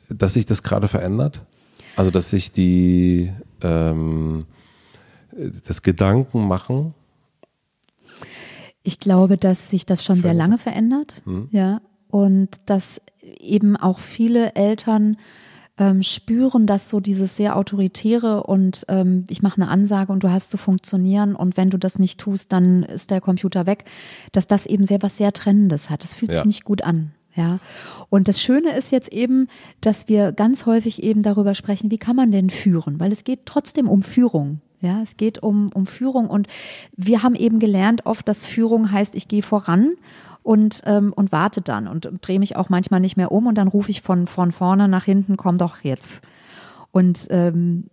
dass 0.10 0.34
sich 0.34 0.46
das 0.46 0.64
gerade 0.64 0.88
verändert? 0.88 1.42
Also 1.96 2.12
dass 2.12 2.30
sich 2.30 2.52
die 2.52 3.32
ähm, 3.62 4.46
das 5.66 5.82
Gedanken 5.82 6.48
machen, 6.48 6.94
Ich 8.84 9.00
glaube, 9.00 9.38
dass 9.38 9.70
sich 9.70 9.86
das 9.86 10.04
schon 10.04 10.18
sehr 10.18 10.34
lange 10.34 10.58
verändert, 10.58 11.22
ja, 11.52 11.82
und 12.10 12.50
dass 12.66 13.02
eben 13.22 13.78
auch 13.78 14.00
viele 14.00 14.56
Eltern 14.56 15.18
ähm, 15.82 16.04
spüren, 16.04 16.68
dass 16.68 16.92
so 16.92 17.00
dieses 17.00 17.36
sehr 17.36 17.56
autoritäre 17.58 18.44
und 18.44 18.86
ähm, 18.88 19.26
ich 19.30 19.42
mache 19.42 19.60
eine 19.60 19.68
Ansage 19.72 20.12
und 20.14 20.24
du 20.24 20.30
hast 20.30 20.52
zu 20.52 20.58
funktionieren 20.58 21.36
und 21.36 21.58
wenn 21.58 21.72
du 21.72 21.80
das 21.80 21.98
nicht 21.98 22.20
tust, 22.20 22.52
dann 22.52 22.84
ist 22.84 23.10
der 23.10 23.20
Computer 23.20 23.66
weg, 23.66 23.86
dass 24.32 24.46
das 24.46 24.68
eben 24.68 24.84
sehr 24.84 25.02
was 25.02 25.18
sehr 25.18 25.34
Trennendes 25.34 25.90
hat. 25.90 26.04
Das 26.04 26.14
fühlt 26.14 26.32
Ja. 26.32 26.38
sich 26.38 26.46
nicht 26.46 26.66
gut 26.66 26.84
an. 26.84 27.12
Ja, 27.36 27.60
und 28.10 28.28
das 28.28 28.42
Schöne 28.42 28.76
ist 28.76 28.92
jetzt 28.92 29.12
eben, 29.12 29.48
dass 29.80 30.08
wir 30.10 30.34
ganz 30.34 30.66
häufig 30.66 31.02
eben 31.02 31.24
darüber 31.24 31.56
sprechen, 31.56 31.90
wie 31.90 31.98
kann 31.98 32.16
man 32.18 32.30
denn 32.32 32.50
führen? 32.50 33.00
Weil 33.00 33.12
es 33.14 33.24
geht 33.24 33.46
trotzdem 33.46 33.88
um 33.88 34.04
Führung. 34.04 34.60
Ja, 34.82 35.02
es 35.02 35.16
geht 35.16 35.42
um, 35.42 35.68
um 35.74 35.86
Führung 35.88 36.28
und 36.30 36.48
wir 36.96 37.24
haben 37.24 37.36
eben 37.36 37.60
gelernt 37.60 38.06
oft, 38.06 38.28
dass 38.28 38.46
Führung 38.46 38.92
heißt, 38.92 39.16
ich 39.16 39.28
gehe 39.28 39.44
voran 39.44 39.94
und, 40.44 40.82
ähm, 40.86 41.14
und 41.14 41.32
warte 41.32 41.62
dann 41.62 41.88
und 41.88 42.10
drehe 42.22 42.40
mich 42.40 42.56
auch 42.56 42.70
manchmal 42.70 43.00
nicht 43.00 43.18
mehr 43.18 43.32
um 43.32 43.48
und 43.48 43.58
dann 43.58 43.68
rufe 43.68 43.92
ich 43.92 44.02
von, 44.02 44.28
von 44.28 44.52
vorne 44.52 44.88
nach 44.88 45.06
hinten, 45.06 45.38
komm 45.38 45.58
doch 45.58 45.84
jetzt. 45.84 46.24
Und 46.92 47.28
ähm, 47.30 47.86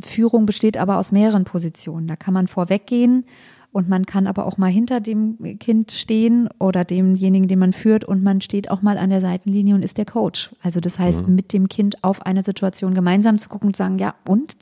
Führung 0.00 0.46
besteht 0.46 0.76
aber 0.76 0.98
aus 0.98 1.12
mehreren 1.12 1.44
Positionen. 1.44 2.06
Da 2.06 2.16
kann 2.16 2.34
man 2.34 2.48
vorweggehen 2.48 3.24
und 3.72 3.88
man 3.88 4.06
kann 4.06 4.26
aber 4.26 4.46
auch 4.46 4.56
mal 4.56 4.70
hinter 4.70 5.00
dem 5.00 5.58
Kind 5.58 5.92
stehen 5.92 6.48
oder 6.58 6.84
demjenigen, 6.84 7.48
den 7.48 7.58
man 7.58 7.72
führt 7.72 8.04
und 8.04 8.22
man 8.22 8.40
steht 8.40 8.70
auch 8.70 8.82
mal 8.82 8.98
an 8.98 9.10
der 9.10 9.20
Seitenlinie 9.20 9.74
und 9.74 9.82
ist 9.82 9.98
der 9.98 10.06
Coach. 10.06 10.50
Also 10.62 10.80
das 10.80 10.98
heißt, 10.98 11.28
mit 11.28 11.52
dem 11.52 11.68
Kind 11.68 12.02
auf 12.02 12.24
eine 12.24 12.42
Situation 12.42 12.94
gemeinsam 12.94 13.38
zu 13.38 13.48
gucken 13.48 13.68
und 13.68 13.76
zu 13.76 13.82
sagen, 13.82 13.98
ja 13.98 14.14
und 14.26 14.56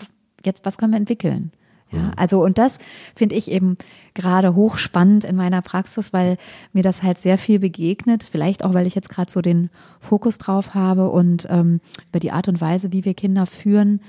jetzt, 0.44 0.64
was 0.64 0.78
können 0.78 0.92
wir 0.92 0.98
entwickeln? 0.98 1.52
Ja, 1.90 2.10
also 2.16 2.42
und 2.42 2.58
das 2.58 2.78
finde 3.14 3.36
ich 3.36 3.50
eben 3.50 3.76
gerade 4.14 4.54
hochspannend 4.54 5.24
in 5.24 5.36
meiner 5.36 5.62
Praxis, 5.62 6.12
weil 6.12 6.38
mir 6.72 6.82
das 6.82 7.02
halt 7.02 7.18
sehr 7.18 7.38
viel 7.38 7.58
begegnet. 7.58 8.22
Vielleicht 8.22 8.64
auch, 8.64 8.74
weil 8.74 8.86
ich 8.86 8.94
jetzt 8.94 9.10
gerade 9.10 9.30
so 9.30 9.40
den 9.40 9.70
Fokus 10.00 10.38
drauf 10.38 10.74
habe 10.74 11.10
und 11.10 11.46
ähm, 11.50 11.80
über 12.08 12.18
die 12.18 12.32
Art 12.32 12.48
und 12.48 12.60
Weise, 12.60 12.92
wie 12.92 13.04
wir 13.04 13.14
Kinder 13.14 13.46
führen 13.46 14.00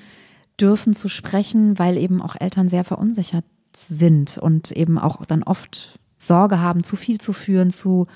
dürfen 0.60 0.94
zu 0.94 1.10
sprechen, 1.10 1.78
weil 1.78 1.98
eben 1.98 2.22
auch 2.22 2.36
Eltern 2.40 2.70
sehr 2.70 2.84
verunsichert 2.84 3.46
sind 3.76 4.38
und 4.38 4.72
eben 4.72 4.98
auch 4.98 5.26
dann 5.26 5.44
oft 5.44 6.00
Sorge 6.18 6.62
haben, 6.62 6.84
zu 6.84 6.96
viel 6.96 7.20
zu 7.20 7.34
führen, 7.34 7.72
zu 7.72 8.08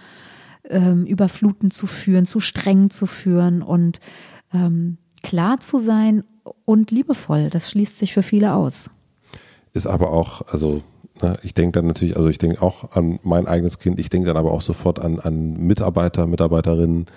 ähm, 0.69 1.05
überfluten 1.05 1.71
zu 1.71 1.87
führen, 1.87 2.25
zu 2.25 2.39
streng 2.39 2.89
zu 2.89 3.05
führen 3.05 3.61
und 3.61 3.99
ähm, 4.53 4.97
klar 5.21 5.59
zu 5.59 5.79
sein 5.79 6.23
und 6.65 6.91
liebevoll. 6.91 7.49
Das 7.49 7.69
schließt 7.69 7.97
sich 7.97 8.13
für 8.13 8.23
viele 8.23 8.53
aus. 8.53 8.89
Ist 9.73 9.87
aber 9.87 10.11
auch, 10.11 10.41
also 10.51 10.81
Ne? 11.21 11.33
Ich 11.43 11.53
denke 11.53 11.73
dann 11.73 11.87
natürlich, 11.87 12.15
also 12.17 12.29
ich 12.29 12.37
denke 12.37 12.61
auch 12.61 12.91
an 12.91 13.19
mein 13.23 13.47
eigenes 13.47 13.79
Kind, 13.79 13.99
ich 13.99 14.09
denke 14.09 14.27
dann 14.27 14.37
aber 14.37 14.51
auch 14.51 14.61
sofort 14.61 14.99
an, 14.99 15.19
an 15.19 15.57
Mitarbeiter, 15.57 16.27
Mitarbeiterinnen. 16.27 17.07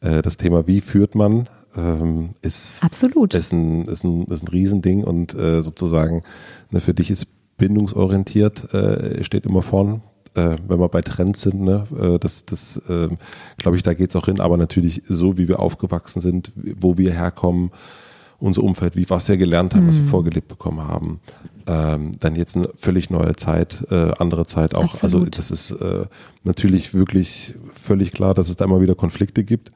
Äh, 0.00 0.22
das 0.22 0.36
Thema, 0.36 0.66
wie 0.66 0.80
führt 0.80 1.14
man, 1.14 1.48
ähm, 1.76 2.30
ist, 2.42 2.82
Absolut. 2.82 3.34
ist, 3.34 3.52
ein, 3.52 3.86
ist, 3.86 4.04
ein, 4.04 4.24
ist 4.24 4.42
ein 4.42 4.48
Riesending 4.48 5.04
und 5.04 5.34
äh, 5.34 5.62
sozusagen 5.62 6.22
ne, 6.70 6.80
für 6.80 6.94
dich 6.94 7.10
ist 7.10 7.26
bindungsorientiert, 7.58 8.72
äh, 8.74 9.22
steht 9.22 9.46
immer 9.46 9.62
vorn. 9.62 10.02
Äh, 10.34 10.56
wenn 10.68 10.78
wir 10.78 10.88
bei 10.88 11.02
Trends 11.02 11.42
sind, 11.42 11.60
ne, 11.60 11.86
äh, 11.98 12.18
das, 12.18 12.46
das 12.46 12.80
äh, 12.88 13.08
glaube 13.58 13.76
ich, 13.76 13.82
da 13.82 13.94
geht's 13.94 14.16
auch 14.16 14.26
hin, 14.26 14.40
aber 14.40 14.56
natürlich 14.56 15.02
so, 15.08 15.36
wie 15.36 15.48
wir 15.48 15.60
aufgewachsen 15.60 16.20
sind, 16.20 16.52
wo 16.56 16.96
wir 16.98 17.12
herkommen, 17.12 17.72
unser 18.40 18.62
Umfeld, 18.62 18.96
wie 18.96 19.08
was 19.08 19.28
wir 19.28 19.36
gelernt 19.36 19.74
haben, 19.74 19.84
mhm. 19.84 19.88
was 19.88 19.96
wir 19.96 20.04
mhm. 20.04 20.08
vorgelebt 20.08 20.48
bekommen 20.48 20.86
haben. 20.86 21.20
Ähm, 21.66 22.12
dann 22.18 22.36
jetzt 22.36 22.56
eine 22.56 22.70
völlig 22.74 23.10
neue 23.10 23.36
Zeit, 23.36 23.86
äh, 23.90 24.12
andere 24.18 24.46
Zeit 24.46 24.74
auch. 24.74 24.80
Also 24.80 25.18
Absolut. 25.18 25.36
Also 25.36 25.36
das 25.36 25.50
ist 25.50 25.70
äh, 25.72 26.06
natürlich 26.42 26.94
wirklich 26.94 27.54
völlig 27.72 28.12
klar, 28.12 28.34
dass 28.34 28.48
es 28.48 28.56
da 28.56 28.64
immer 28.64 28.80
wieder 28.80 28.94
Konflikte 28.94 29.44
gibt, 29.44 29.72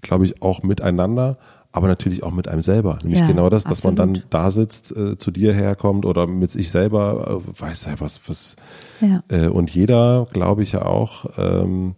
glaube 0.00 0.24
ich, 0.24 0.42
auch 0.42 0.62
miteinander, 0.62 1.36
aber 1.72 1.88
natürlich 1.88 2.22
auch 2.22 2.32
mit 2.32 2.46
einem 2.46 2.62
selber. 2.62 2.98
Nämlich 3.02 3.20
ja, 3.20 3.26
genau 3.26 3.50
das, 3.50 3.64
dass 3.64 3.84
absolut. 3.84 3.98
man 3.98 4.14
dann 4.14 4.22
da 4.30 4.50
sitzt, 4.52 4.96
äh, 4.96 5.18
zu 5.18 5.32
dir 5.32 5.52
herkommt 5.52 6.06
oder 6.06 6.28
mit 6.28 6.50
sich 6.50 6.70
selber, 6.70 7.42
äh, 7.44 7.60
weiß 7.60 7.86
ja 7.86 7.94
was, 7.98 8.20
was. 8.28 8.54
Ja. 9.00 9.24
Äh, 9.28 9.48
und 9.48 9.70
jeder, 9.70 10.28
glaube 10.32 10.62
ich 10.62 10.72
ja 10.72 10.86
auch, 10.86 11.26
ähm, 11.36 11.94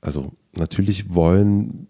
also 0.00 0.32
natürlich 0.56 1.14
wollen 1.14 1.86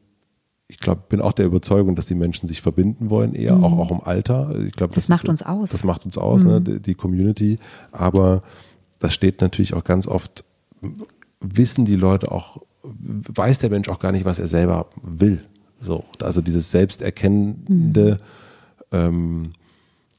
ich 0.68 0.78
glaube, 0.78 1.02
bin 1.08 1.20
auch 1.20 1.32
der 1.32 1.46
Überzeugung, 1.46 1.94
dass 1.94 2.06
die 2.06 2.14
Menschen 2.14 2.48
sich 2.48 2.60
verbinden 2.60 3.08
wollen, 3.10 3.34
eher 3.34 3.54
mhm. 3.54 3.64
auch, 3.64 3.78
auch 3.78 3.90
im 3.90 4.00
Alter. 4.00 4.54
Ich 4.66 4.72
glaube, 4.72 4.94
das, 4.94 5.04
das 5.04 5.08
macht 5.08 5.28
uns 5.28 5.42
aus. 5.42 5.70
Das 5.70 5.84
macht 5.84 6.04
uns 6.04 6.18
aus, 6.18 6.42
ne, 6.42 6.48
mhm. 6.48 6.54
ne, 6.54 6.60
die, 6.60 6.80
die 6.80 6.94
Community. 6.94 7.58
Aber 7.92 8.42
das 8.98 9.14
steht 9.14 9.40
natürlich 9.40 9.74
auch 9.74 9.84
ganz 9.84 10.08
oft, 10.08 10.44
wissen 11.40 11.84
die 11.84 11.96
Leute 11.96 12.32
auch, 12.32 12.62
weiß 12.82 13.60
der 13.60 13.70
Mensch 13.70 13.88
auch 13.88 14.00
gar 14.00 14.12
nicht, 14.12 14.24
was 14.24 14.38
er 14.38 14.48
selber 14.48 14.88
will. 15.02 15.44
So, 15.80 16.04
also 16.20 16.40
dieses 16.40 16.70
Selbsterkennende, 16.70 18.18
mhm. 18.90 18.98
ähm, 18.98 19.52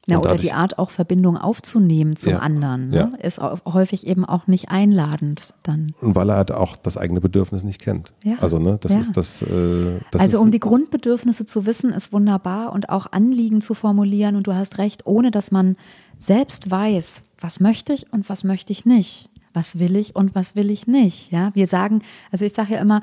ja, 0.09 0.19
oder 0.19 0.37
die 0.37 0.53
Art 0.53 0.79
auch 0.79 0.89
Verbindung 0.89 1.37
aufzunehmen 1.37 2.15
zum 2.15 2.33
ja, 2.33 2.39
anderen, 2.39 2.89
ne? 2.89 3.11
ja. 3.13 3.17
ist 3.21 3.39
häufig 3.39 4.07
eben 4.07 4.23
auch 4.23 4.47
nicht 4.47 4.69
einladend 4.69 5.53
dann. 5.63 5.93
Und 6.01 6.15
weil 6.15 6.29
er 6.29 6.37
halt 6.37 6.51
auch 6.51 6.77
das 6.77 6.97
eigene 6.97 7.19
Bedürfnis 7.19 7.63
nicht 7.63 7.81
kennt. 7.81 8.13
Ja. 8.23 8.35
Also 8.39 8.57
ne, 8.57 8.77
das 8.79 8.95
ist 8.95 9.17
das. 9.17 9.41
Äh, 9.41 9.99
das 10.11 10.21
also 10.21 10.37
ist, 10.37 10.43
um 10.43 10.51
die 10.51 10.59
Grundbedürfnisse 10.59 11.45
zu 11.45 11.65
wissen, 11.65 11.91
ist 11.91 12.13
wunderbar 12.13 12.71
und 12.71 12.89
auch 12.89 13.11
Anliegen 13.11 13.59
zu 13.59 13.73
formulieren. 13.73 14.37
Und 14.37 14.47
du 14.47 14.55
hast 14.55 14.77
recht, 14.77 15.05
ohne 15.05 15.29
dass 15.29 15.51
man 15.51 15.75
selbst 16.17 16.71
weiß, 16.71 17.23
was 17.39 17.59
möchte 17.59 17.91
ich 17.91 18.11
und 18.13 18.29
was 18.29 18.45
möchte 18.45 18.71
ich 18.71 18.85
nicht, 18.85 19.29
was 19.53 19.77
will 19.77 19.97
ich 19.97 20.15
und 20.15 20.35
was 20.35 20.55
will 20.55 20.71
ich 20.71 20.87
nicht. 20.87 21.31
Ja, 21.31 21.51
wir 21.53 21.67
sagen, 21.67 22.01
also 22.31 22.45
ich 22.45 22.53
sage 22.53 22.75
ja 22.75 22.79
immer, 22.79 23.01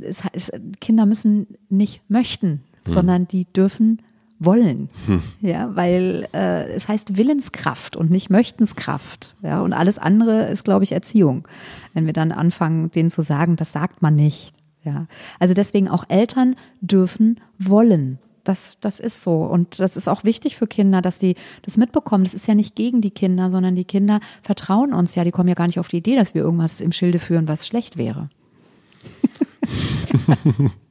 es, 0.00 0.22
es, 0.32 0.52
Kinder 0.80 1.06
müssen 1.06 1.46
nicht 1.70 2.02
möchten, 2.08 2.48
hm. 2.48 2.60
sondern 2.84 3.28
die 3.28 3.46
dürfen 3.46 4.02
wollen. 4.40 4.88
Hm. 5.06 5.22
Ja, 5.42 5.76
weil 5.76 6.26
äh, 6.32 6.72
es 6.72 6.88
heißt 6.88 7.16
Willenskraft 7.16 7.94
und 7.94 8.10
nicht 8.10 8.30
Möchtenskraft. 8.30 9.36
Ja, 9.42 9.60
und 9.60 9.72
alles 9.72 9.98
andere 9.98 10.46
ist, 10.46 10.64
glaube 10.64 10.82
ich, 10.82 10.92
Erziehung. 10.92 11.46
Wenn 11.94 12.06
wir 12.06 12.14
dann 12.14 12.32
anfangen, 12.32 12.90
denen 12.90 13.10
zu 13.10 13.22
sagen, 13.22 13.56
das 13.56 13.72
sagt 13.72 14.02
man 14.02 14.16
nicht. 14.16 14.52
Ja, 14.82 15.06
also 15.38 15.52
deswegen 15.52 15.88
auch 15.88 16.04
Eltern 16.08 16.56
dürfen 16.80 17.38
wollen. 17.58 18.18
Das, 18.44 18.78
das 18.80 18.98
ist 18.98 19.20
so. 19.20 19.44
Und 19.44 19.78
das 19.78 19.98
ist 19.98 20.08
auch 20.08 20.24
wichtig 20.24 20.56
für 20.56 20.66
Kinder, 20.66 21.02
dass 21.02 21.18
sie 21.18 21.34
das 21.60 21.76
mitbekommen. 21.76 22.24
Das 22.24 22.32
ist 22.32 22.48
ja 22.48 22.54
nicht 22.54 22.74
gegen 22.74 23.02
die 23.02 23.10
Kinder, 23.10 23.50
sondern 23.50 23.76
die 23.76 23.84
Kinder 23.84 24.20
vertrauen 24.42 24.94
uns 24.94 25.14
ja. 25.14 25.24
Die 25.24 25.30
kommen 25.30 25.50
ja 25.50 25.54
gar 25.54 25.66
nicht 25.66 25.78
auf 25.78 25.88
die 25.88 25.98
Idee, 25.98 26.16
dass 26.16 26.34
wir 26.34 26.42
irgendwas 26.42 26.80
im 26.80 26.92
Schilde 26.92 27.18
führen, 27.18 27.46
was 27.46 27.66
schlecht 27.66 27.98
wäre. 27.98 28.30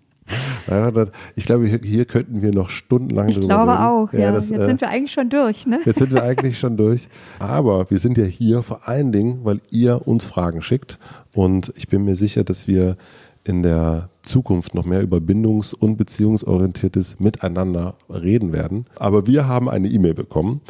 Ich 1.36 1.46
glaube, 1.46 1.66
hier 1.66 2.06
könnten 2.06 2.42
wir 2.42 2.54
noch 2.54 2.70
stundenlang 2.70 3.30
ich 3.30 3.40
drüber 3.40 3.56
reden. 3.56 3.62
Ich 3.62 3.76
glaube 3.76 3.80
auch, 3.80 4.14
ja. 4.14 4.20
ja 4.20 4.32
das, 4.32 4.50
jetzt 4.50 4.62
äh, 4.62 4.66
sind 4.66 4.82
wir 4.82 4.90
eigentlich 4.90 5.12
schon 5.12 5.30
durch, 5.30 5.66
ne? 5.66 5.80
Jetzt 5.86 6.00
sind 6.00 6.12
wir 6.12 6.24
eigentlich 6.24 6.60
schon 6.60 6.78
durch. 6.78 7.08
Aber 7.40 7.90
wir 7.90 8.00
sind 8.00 8.18
ja 8.18 8.26
hier 8.26 8.62
vor 8.62 8.88
allen 8.88 9.12
Dingen, 9.12 9.40
weil 9.44 9.62
ihr 9.72 10.08
uns 10.08 10.26
Fragen 10.26 10.62
schickt. 10.62 11.00
Und 11.34 11.74
ich 11.76 11.88
bin 11.88 12.06
mir 12.06 12.16
sicher, 12.16 12.44
dass 12.44 12.68
wir 12.68 12.98
in 13.44 13.64
der 13.64 14.10
Zukunft 14.22 14.76
noch 14.76 14.86
mehr 14.86 15.02
über 15.02 15.18
bindungs- 15.18 15.74
und 15.74 15.98
beziehungsorientiertes 15.98 17.20
Miteinander 17.20 17.96
reden 18.10 18.54
werden. 18.54 18.86
Aber 18.98 19.26
wir 19.26 19.48
haben 19.48 19.70
eine 19.70 19.88
E-Mail 19.88 20.14
bekommen 20.14 20.62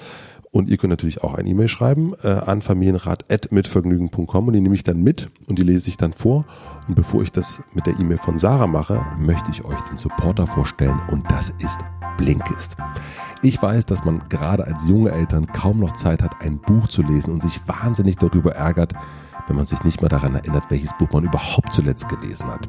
und 0.52 0.70
ihr 0.70 0.78
könnt 0.78 0.90
natürlich 0.90 1.24
auch 1.24 1.36
eine 1.36 1.50
E-Mail 1.50 1.68
schreiben 1.68 2.14
äh, 2.24 2.28
an 2.28 2.62
familienrat.mitvergnügen.com 2.62 4.48
und 4.48 4.54
die 4.54 4.62
nehme 4.62 4.76
ich 4.76 4.84
dann 4.84 5.04
mit 5.04 5.30
und 5.48 5.60
die 5.60 5.64
lese 5.64 5.90
ich 5.90 5.98
dann 5.98 6.14
vor. 6.14 6.46
Und 6.88 6.96
bevor 6.96 7.22
ich 7.22 7.32
das 7.32 7.62
mit 7.74 7.86
der 7.86 8.00
E-Mail 8.00 8.18
von 8.18 8.40
Sarah 8.40 8.68
mache, 8.68 9.06
möchte 9.18 9.52
ich 9.52 9.64
euch 9.64 9.80
den 9.82 9.98
Supporter 9.98 10.48
vorstellen 10.48 11.00
und 11.10 11.30
das 11.30 11.54
ist 11.60 11.80
Blinkist. 12.18 12.76
Ich 13.42 13.62
weiß, 13.62 13.86
dass 13.86 14.04
man 14.04 14.28
gerade 14.28 14.66
als 14.66 14.90
junge 14.90 15.12
Eltern 15.12 15.48
kaum 15.48 15.80
noch 15.80 15.94
Zeit 15.94 16.22
hat, 16.22 16.42
ein 16.42 16.60
Buch 16.60 16.88
zu 16.88 17.02
lesen 17.04 17.32
und 17.32 17.42
sich 17.42 17.62
wahnsinnig 17.68 18.18
darüber 18.18 18.56
ärgert, 18.56 18.94
wenn 19.48 19.56
man 19.56 19.66
sich 19.66 19.84
nicht 19.84 20.02
mehr 20.02 20.10
daran 20.10 20.36
erinnert, 20.36 20.66
welches 20.70 20.92
Buch 20.98 21.12
man 21.14 21.24
überhaupt 21.24 21.72
zuletzt 21.72 22.10
gelesen 22.10 22.48
hat. 22.48 22.68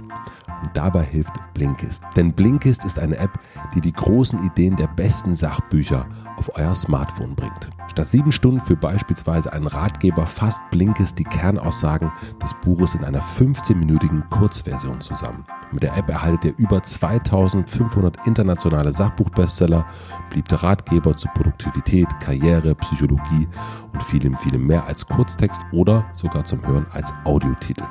Und 0.63 0.77
dabei 0.77 1.03
hilft 1.03 1.33
Blinkist. 1.55 2.05
Denn 2.17 2.33
Blinkist 2.33 2.85
ist 2.85 2.99
eine 2.99 3.17
App, 3.17 3.39
die 3.75 3.81
die 3.81 3.93
großen 3.93 4.45
Ideen 4.45 4.77
der 4.77 4.89
besten 4.89 5.35
Sachbücher 5.35 6.07
auf 6.37 6.51
euer 6.57 6.75
Smartphone 6.75 7.35
bringt. 7.35 7.71
Statt 7.89 8.09
sieben 8.09 8.33
Stunden 8.33 8.61
für 8.61 8.77
beispielsweise 8.77 9.53
einen 9.53 9.67
Ratgeber 9.67 10.27
fasst 10.27 10.61
Blinkist 10.71 11.19
die 11.19 11.25
Kernaussagen 11.25 12.11
des 12.43 12.55
Buches 12.63 12.95
in 12.95 13.05
einer 13.05 13.21
15-minütigen 13.21 14.29
Kurzversion 14.31 15.01
zusammen. 15.01 15.45
Mit 15.73 15.83
der 15.83 15.97
App 15.97 16.09
erhaltet 16.09 16.45
ihr 16.45 16.65
über 16.65 16.83
2500 16.83 18.27
internationale 18.27 18.93
Sachbuchbestseller, 18.93 19.87
beliebte 20.31 20.63
Ratgeber 20.63 21.17
zu 21.17 21.29
Produktivität, 21.35 22.09
Karriere, 22.21 22.75
Psychologie 22.75 23.49
und 23.93 24.03
vielem, 24.03 24.37
vielem 24.37 24.67
mehr 24.67 24.85
als 24.87 25.07
Kurztext 25.07 25.61
oder 25.73 26.07
sogar 26.15 26.45
zum 26.45 26.67
Hören 26.67 26.87
als 26.91 27.13
Audiotitel. 27.25 27.85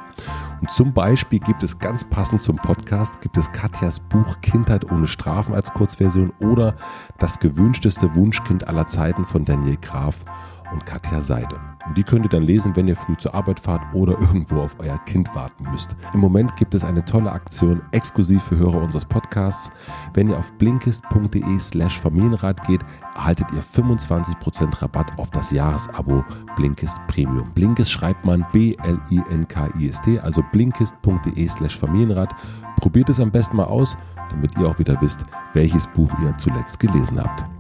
Und 0.62 0.70
zum 0.70 0.94
Beispiel 0.94 1.40
gibt 1.40 1.64
es 1.64 1.80
ganz 1.80 2.04
passend 2.04 2.42
zum 2.42 2.58
Podcast, 2.58 3.22
gibt 3.22 3.38
es 3.38 3.52
Katjas 3.52 4.00
Buch 4.00 4.42
Kindheit 4.42 4.92
ohne 4.92 5.08
Strafen 5.08 5.56
als 5.56 5.72
Kurzversion 5.74 6.34
oder 6.40 6.76
das 7.18 7.40
gewünschteste 7.40 8.14
Wunschkind 8.16 8.68
aller 8.68 8.88
Zeiten 8.88 9.26
von 9.26 9.46
Daniel 9.46 9.78
Graf 9.78 10.26
und 10.72 10.86
Katja 10.86 11.22
Seide. 11.22 11.60
Und 11.88 11.98
die 11.98 12.04
könnt 12.04 12.26
ihr 12.26 12.30
dann 12.30 12.44
lesen, 12.44 12.76
wenn 12.76 12.88
ihr 12.88 12.96
früh 12.96 13.16
zur 13.18 13.34
Arbeit 13.34 13.60
fahrt 13.60 13.82
oder 13.94 14.14
irgendwo 14.20 14.62
auf 14.62 14.76
euer 14.80 14.98
Kind 15.06 15.34
warten 15.36 15.66
müsst. 15.72 15.96
Im 16.14 16.20
Moment 16.20 16.56
gibt 16.56 16.74
es 16.74 16.84
eine 16.84 17.04
tolle 17.04 17.32
Aktion 17.32 17.82
exklusiv 17.92 18.44
für 18.44 18.58
Hörer 18.58 18.82
unseres 18.82 19.06
Podcasts. 19.06 19.72
Wenn 20.14 20.30
ihr 20.30 20.38
auf 20.38 20.52
blinkist.de 20.54 21.60
slash 21.60 22.00
Familienrat 22.00 22.66
geht, 22.68 22.82
erhaltet 23.16 23.48
ihr 23.54 23.64
25% 23.64 24.82
Rabatt 24.82 25.18
auf 25.18 25.32
das 25.32 25.52
Jahresabo 25.52 26.24
Blinkist 26.56 27.00
Premium. 27.08 27.52
Blinkist 27.54 27.92
schreibt 27.92 28.26
man 28.26 28.46
B-L-I-N-K-I-S-T, 28.52 30.20
also 30.20 30.44
blinkist.de 30.52 31.48
slash 31.48 31.78
Familienrat. 31.78 32.36
Probiert 32.80 33.10
es 33.10 33.20
am 33.20 33.32
besten 33.32 33.58
mal 33.58 33.66
aus, 33.66 33.98
damit 34.30 34.58
ihr 34.58 34.68
auch 34.68 34.80
wieder 34.80 35.00
wisst, 35.02 35.26
welches 35.54 35.88
Buch 35.88 36.12
ihr 36.24 36.38
zuletzt 36.38 36.80
gelesen 36.80 37.22
habt. 37.22 37.59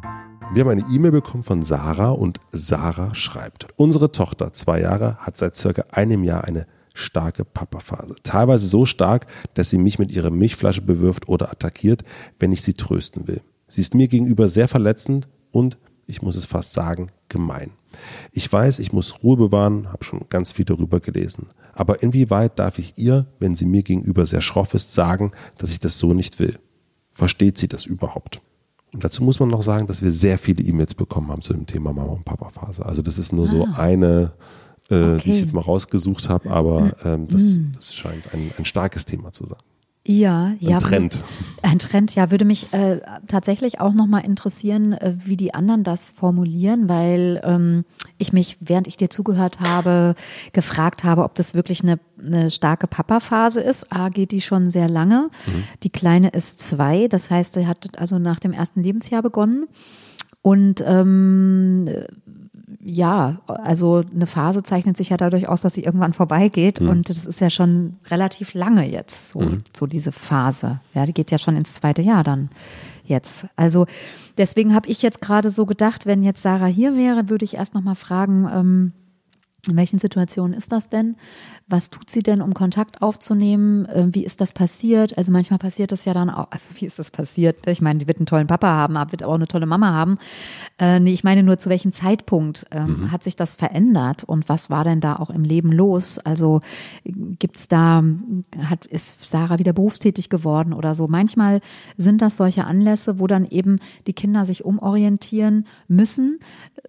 Wir 0.51 0.63
haben 0.63 0.71
eine 0.71 0.85
E-Mail 0.89 1.11
bekommen 1.11 1.43
von 1.43 1.61
Sarah 1.61 2.09
und 2.09 2.39
Sarah 2.51 3.13
schreibt, 3.13 3.67
unsere 3.75 4.11
Tochter, 4.11 4.51
zwei 4.51 4.81
Jahre, 4.81 5.15
hat 5.17 5.37
seit 5.37 5.55
circa 5.55 5.85
einem 5.91 6.23
Jahr 6.23 6.43
eine 6.45 6.65
starke 6.95 7.45
Papa-Phase. 7.45 8.15
Teilweise 8.23 8.65
so 8.65 8.87
stark, 8.87 9.27
dass 9.53 9.69
sie 9.69 9.77
mich 9.77 9.99
mit 9.99 10.11
ihrer 10.11 10.31
Milchflasche 10.31 10.81
bewirft 10.81 11.29
oder 11.29 11.51
attackiert, 11.51 12.03
wenn 12.39 12.51
ich 12.51 12.63
sie 12.63 12.73
trösten 12.73 13.27
will. 13.27 13.41
Sie 13.67 13.81
ist 13.81 13.93
mir 13.93 14.07
gegenüber 14.07 14.49
sehr 14.49 14.67
verletzend 14.67 15.27
und, 15.51 15.77
ich 16.07 16.23
muss 16.23 16.35
es 16.35 16.45
fast 16.45 16.73
sagen, 16.73 17.11
gemein. 17.27 17.69
Ich 18.31 18.51
weiß, 18.51 18.79
ich 18.79 18.91
muss 18.91 19.21
Ruhe 19.21 19.37
bewahren, 19.37 19.91
habe 19.91 20.03
schon 20.03 20.25
ganz 20.29 20.51
viel 20.51 20.65
darüber 20.65 20.99
gelesen. 20.99 21.49
Aber 21.73 22.01
inwieweit 22.01 22.57
darf 22.57 22.79
ich 22.79 22.97
ihr, 22.97 23.27
wenn 23.39 23.55
sie 23.55 23.65
mir 23.65 23.83
gegenüber 23.83 24.25
sehr 24.25 24.41
schroff 24.41 24.73
ist, 24.73 24.95
sagen, 24.95 25.31
dass 25.59 25.69
ich 25.69 25.79
das 25.79 25.99
so 25.99 26.15
nicht 26.15 26.39
will? 26.39 26.57
Versteht 27.11 27.59
sie 27.59 27.67
das 27.67 27.85
überhaupt? 27.85 28.41
Und 28.93 29.03
dazu 29.03 29.23
muss 29.23 29.39
man 29.39 29.49
noch 29.49 29.61
sagen, 29.61 29.87
dass 29.87 30.01
wir 30.01 30.11
sehr 30.11 30.37
viele 30.37 30.63
E-Mails 30.63 30.95
bekommen 30.95 31.29
haben 31.29 31.41
zu 31.41 31.53
dem 31.53 31.65
Thema 31.65 31.93
Mama 31.93 32.13
und 32.13 32.25
Papa 32.25 32.49
Phase. 32.49 32.85
Also 32.85 33.01
das 33.01 33.17
ist 33.17 33.31
nur 33.31 33.45
ah. 33.45 33.49
so 33.49 33.67
eine, 33.75 34.31
äh, 34.89 34.95
okay. 34.95 35.21
die 35.23 35.29
ich 35.31 35.39
jetzt 35.41 35.53
mal 35.53 35.61
rausgesucht 35.61 36.29
habe, 36.29 36.49
aber 36.49 36.91
ähm, 37.05 37.27
das, 37.27 37.57
mm. 37.57 37.71
das 37.75 37.93
scheint 37.93 38.33
ein, 38.33 38.51
ein 38.57 38.65
starkes 38.65 39.05
Thema 39.05 39.31
zu 39.31 39.45
sein. 39.45 39.59
Ja, 40.07 40.45
ein 40.45 40.57
ja. 40.59 40.79
Trend. 40.79 41.19
Ein 41.61 41.77
Trend, 41.77 42.15
ja, 42.15 42.31
würde 42.31 42.45
mich 42.45 42.73
äh, 42.73 42.99
tatsächlich 43.27 43.79
auch 43.79 43.93
nochmal 43.93 44.25
interessieren, 44.25 44.93
äh, 44.93 45.15
wie 45.23 45.37
die 45.37 45.53
anderen 45.53 45.83
das 45.83 46.09
formulieren, 46.11 46.87
weil 46.87 47.41
ähm, 47.43 47.85
ich 48.17 48.33
mich, 48.33 48.57
während 48.61 48.87
ich 48.87 48.97
dir 48.97 49.09
zugehört 49.09 49.59
habe, 49.59 50.15
gefragt 50.53 51.03
habe, 51.03 51.23
ob 51.23 51.35
das 51.35 51.53
wirklich 51.53 51.83
eine, 51.83 51.99
eine 52.17 52.49
starke 52.49 52.87
Papa-Phase 52.87 53.59
ist. 53.61 53.91
A, 53.91 54.09
geht 54.09 54.31
die 54.31 54.41
schon 54.41 54.71
sehr 54.71 54.89
lange. 54.89 55.29
Mhm. 55.45 55.63
Die 55.83 55.89
Kleine 55.89 56.29
ist 56.29 56.59
zwei, 56.59 57.07
das 57.07 57.29
heißt, 57.29 57.55
sie 57.55 57.67
hat 57.67 57.99
also 57.99 58.19
nach 58.19 58.39
dem 58.39 58.53
ersten 58.53 58.81
Lebensjahr 58.81 59.21
begonnen. 59.21 59.67
Und 60.41 60.81
ähm, 60.87 61.89
ja, 62.81 63.37
also 63.47 64.03
eine 64.13 64.27
Phase 64.27 64.63
zeichnet 64.63 64.95
sich 64.95 65.09
ja 65.09 65.17
dadurch 65.17 65.49
aus, 65.49 65.61
dass 65.61 65.73
sie 65.73 65.83
irgendwann 65.83 66.13
vorbeigeht. 66.13 66.79
Mhm. 66.79 66.89
Und 66.89 67.09
das 67.09 67.25
ist 67.25 67.41
ja 67.41 67.49
schon 67.49 67.97
relativ 68.09 68.53
lange 68.53 68.89
jetzt, 68.89 69.31
so, 69.31 69.39
mhm. 69.39 69.63
so 69.75 69.85
diese 69.85 70.11
Phase. 70.11 70.79
Ja, 70.93 71.05
die 71.05 71.13
geht 71.13 71.31
ja 71.31 71.37
schon 71.37 71.57
ins 71.57 71.73
zweite 71.73 72.01
Jahr 72.01 72.23
dann 72.23 72.49
jetzt. 73.03 73.47
Also 73.55 73.85
deswegen 74.37 74.73
habe 74.73 74.89
ich 74.89 75.01
jetzt 75.01 75.21
gerade 75.21 75.49
so 75.49 75.65
gedacht, 75.65 76.05
wenn 76.05 76.23
jetzt 76.23 76.41
Sarah 76.41 76.67
hier 76.67 76.95
wäre, 76.95 77.29
würde 77.29 77.45
ich 77.45 77.55
erst 77.55 77.73
nochmal 77.73 77.95
fragen, 77.95 78.47
ähm, 78.53 78.93
in 79.67 79.75
welchen 79.75 79.99
Situationen 79.99 80.57
ist 80.57 80.71
das 80.71 80.89
denn? 80.89 81.15
Was 81.67 81.89
tut 81.89 82.09
sie 82.09 82.23
denn, 82.23 82.41
um 82.41 82.53
Kontakt 82.53 83.01
aufzunehmen? 83.01 83.87
Ähm, 83.93 84.15
wie 84.15 84.23
ist 84.23 84.41
das 84.41 84.53
passiert? 84.53 85.17
Also 85.17 85.31
manchmal 85.31 85.59
passiert 85.59 85.91
das 85.91 86.05
ja 86.05 86.13
dann 86.13 86.29
auch, 86.29 86.47
also 86.49 86.69
wie 86.75 86.85
ist 86.85 86.97
das 86.97 87.11
passiert? 87.11 87.67
Ich 87.67 87.81
meine, 87.81 87.99
die 87.99 88.07
wird 88.07 88.17
einen 88.17 88.25
tollen 88.25 88.47
Papa 88.47 88.67
haben, 88.67 88.95
wird 89.11 89.23
auch 89.23 89.35
eine 89.35 89.47
tolle 89.47 89.65
Mama 89.65 89.91
haben. 89.93 90.17
Äh, 90.79 90.99
nee, 90.99 91.13
ich 91.13 91.23
meine 91.23 91.43
nur, 91.43 91.57
zu 91.57 91.69
welchem 91.69 91.91
Zeitpunkt 91.91 92.65
ähm, 92.71 93.01
mhm. 93.01 93.11
hat 93.11 93.23
sich 93.23 93.35
das 93.35 93.55
verändert 93.55 94.23
und 94.23 94.47
was 94.47 94.69
war 94.69 94.83
denn 94.83 95.01
da 95.01 95.17
auch 95.17 95.29
im 95.29 95.43
Leben 95.43 95.71
los? 95.71 96.19
Also 96.19 96.61
gibt's 97.03 97.67
da, 97.67 98.03
hat, 98.63 98.85
ist 98.85 99.17
Sarah 99.25 99.59
wieder 99.59 99.73
berufstätig 99.73 100.29
geworden 100.29 100.73
oder 100.73 100.95
so? 100.95 101.07
Manchmal 101.07 101.59
sind 101.97 102.21
das 102.21 102.37
solche 102.37 102.65
Anlässe, 102.65 103.19
wo 103.19 103.27
dann 103.27 103.45
eben 103.45 103.79
die 104.07 104.13
Kinder 104.13 104.45
sich 104.45 104.63
umorientieren 104.63 105.65
müssen, 105.87 106.39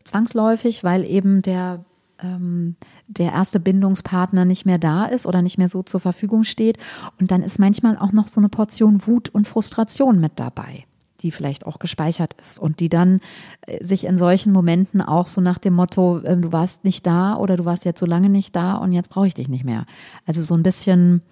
zwangsläufig, 0.04 0.84
weil 0.84 1.04
eben 1.04 1.42
der 1.42 1.84
ähm, 2.22 2.76
der 3.06 3.32
erste 3.32 3.60
Bindungspartner 3.60 4.44
nicht 4.44 4.66
mehr 4.66 4.78
da 4.78 5.06
ist 5.06 5.26
oder 5.26 5.42
nicht 5.42 5.58
mehr 5.58 5.68
so 5.68 5.82
zur 5.82 6.00
Verfügung 6.00 6.44
steht. 6.44 6.78
Und 7.20 7.30
dann 7.30 7.42
ist 7.42 7.58
manchmal 7.58 7.96
auch 7.96 8.12
noch 8.12 8.28
so 8.28 8.40
eine 8.40 8.48
Portion 8.48 9.06
Wut 9.06 9.28
und 9.28 9.48
Frustration 9.48 10.20
mit 10.20 10.32
dabei 10.36 10.84
die 11.22 11.30
vielleicht 11.30 11.66
auch 11.66 11.78
gespeichert 11.78 12.34
ist 12.40 12.58
und 12.58 12.80
die 12.80 12.88
dann 12.88 13.20
äh, 13.66 13.84
sich 13.84 14.04
in 14.04 14.16
solchen 14.16 14.52
Momenten 14.52 15.02
auch 15.02 15.28
so 15.28 15.40
nach 15.40 15.58
dem 15.58 15.74
Motto, 15.74 16.18
äh, 16.20 16.36
du 16.36 16.52
warst 16.52 16.84
nicht 16.84 17.06
da 17.06 17.36
oder 17.36 17.56
du 17.56 17.64
warst 17.64 17.84
jetzt 17.84 18.00
so 18.00 18.06
lange 18.06 18.30
nicht 18.30 18.56
da 18.56 18.76
und 18.76 18.92
jetzt 18.92 19.10
brauche 19.10 19.26
ich 19.26 19.34
dich 19.34 19.48
nicht 19.48 19.64
mehr. 19.64 19.84
Also 20.26 20.42
so 20.42 20.54
ein 20.54 20.62
bisschen 20.62 21.22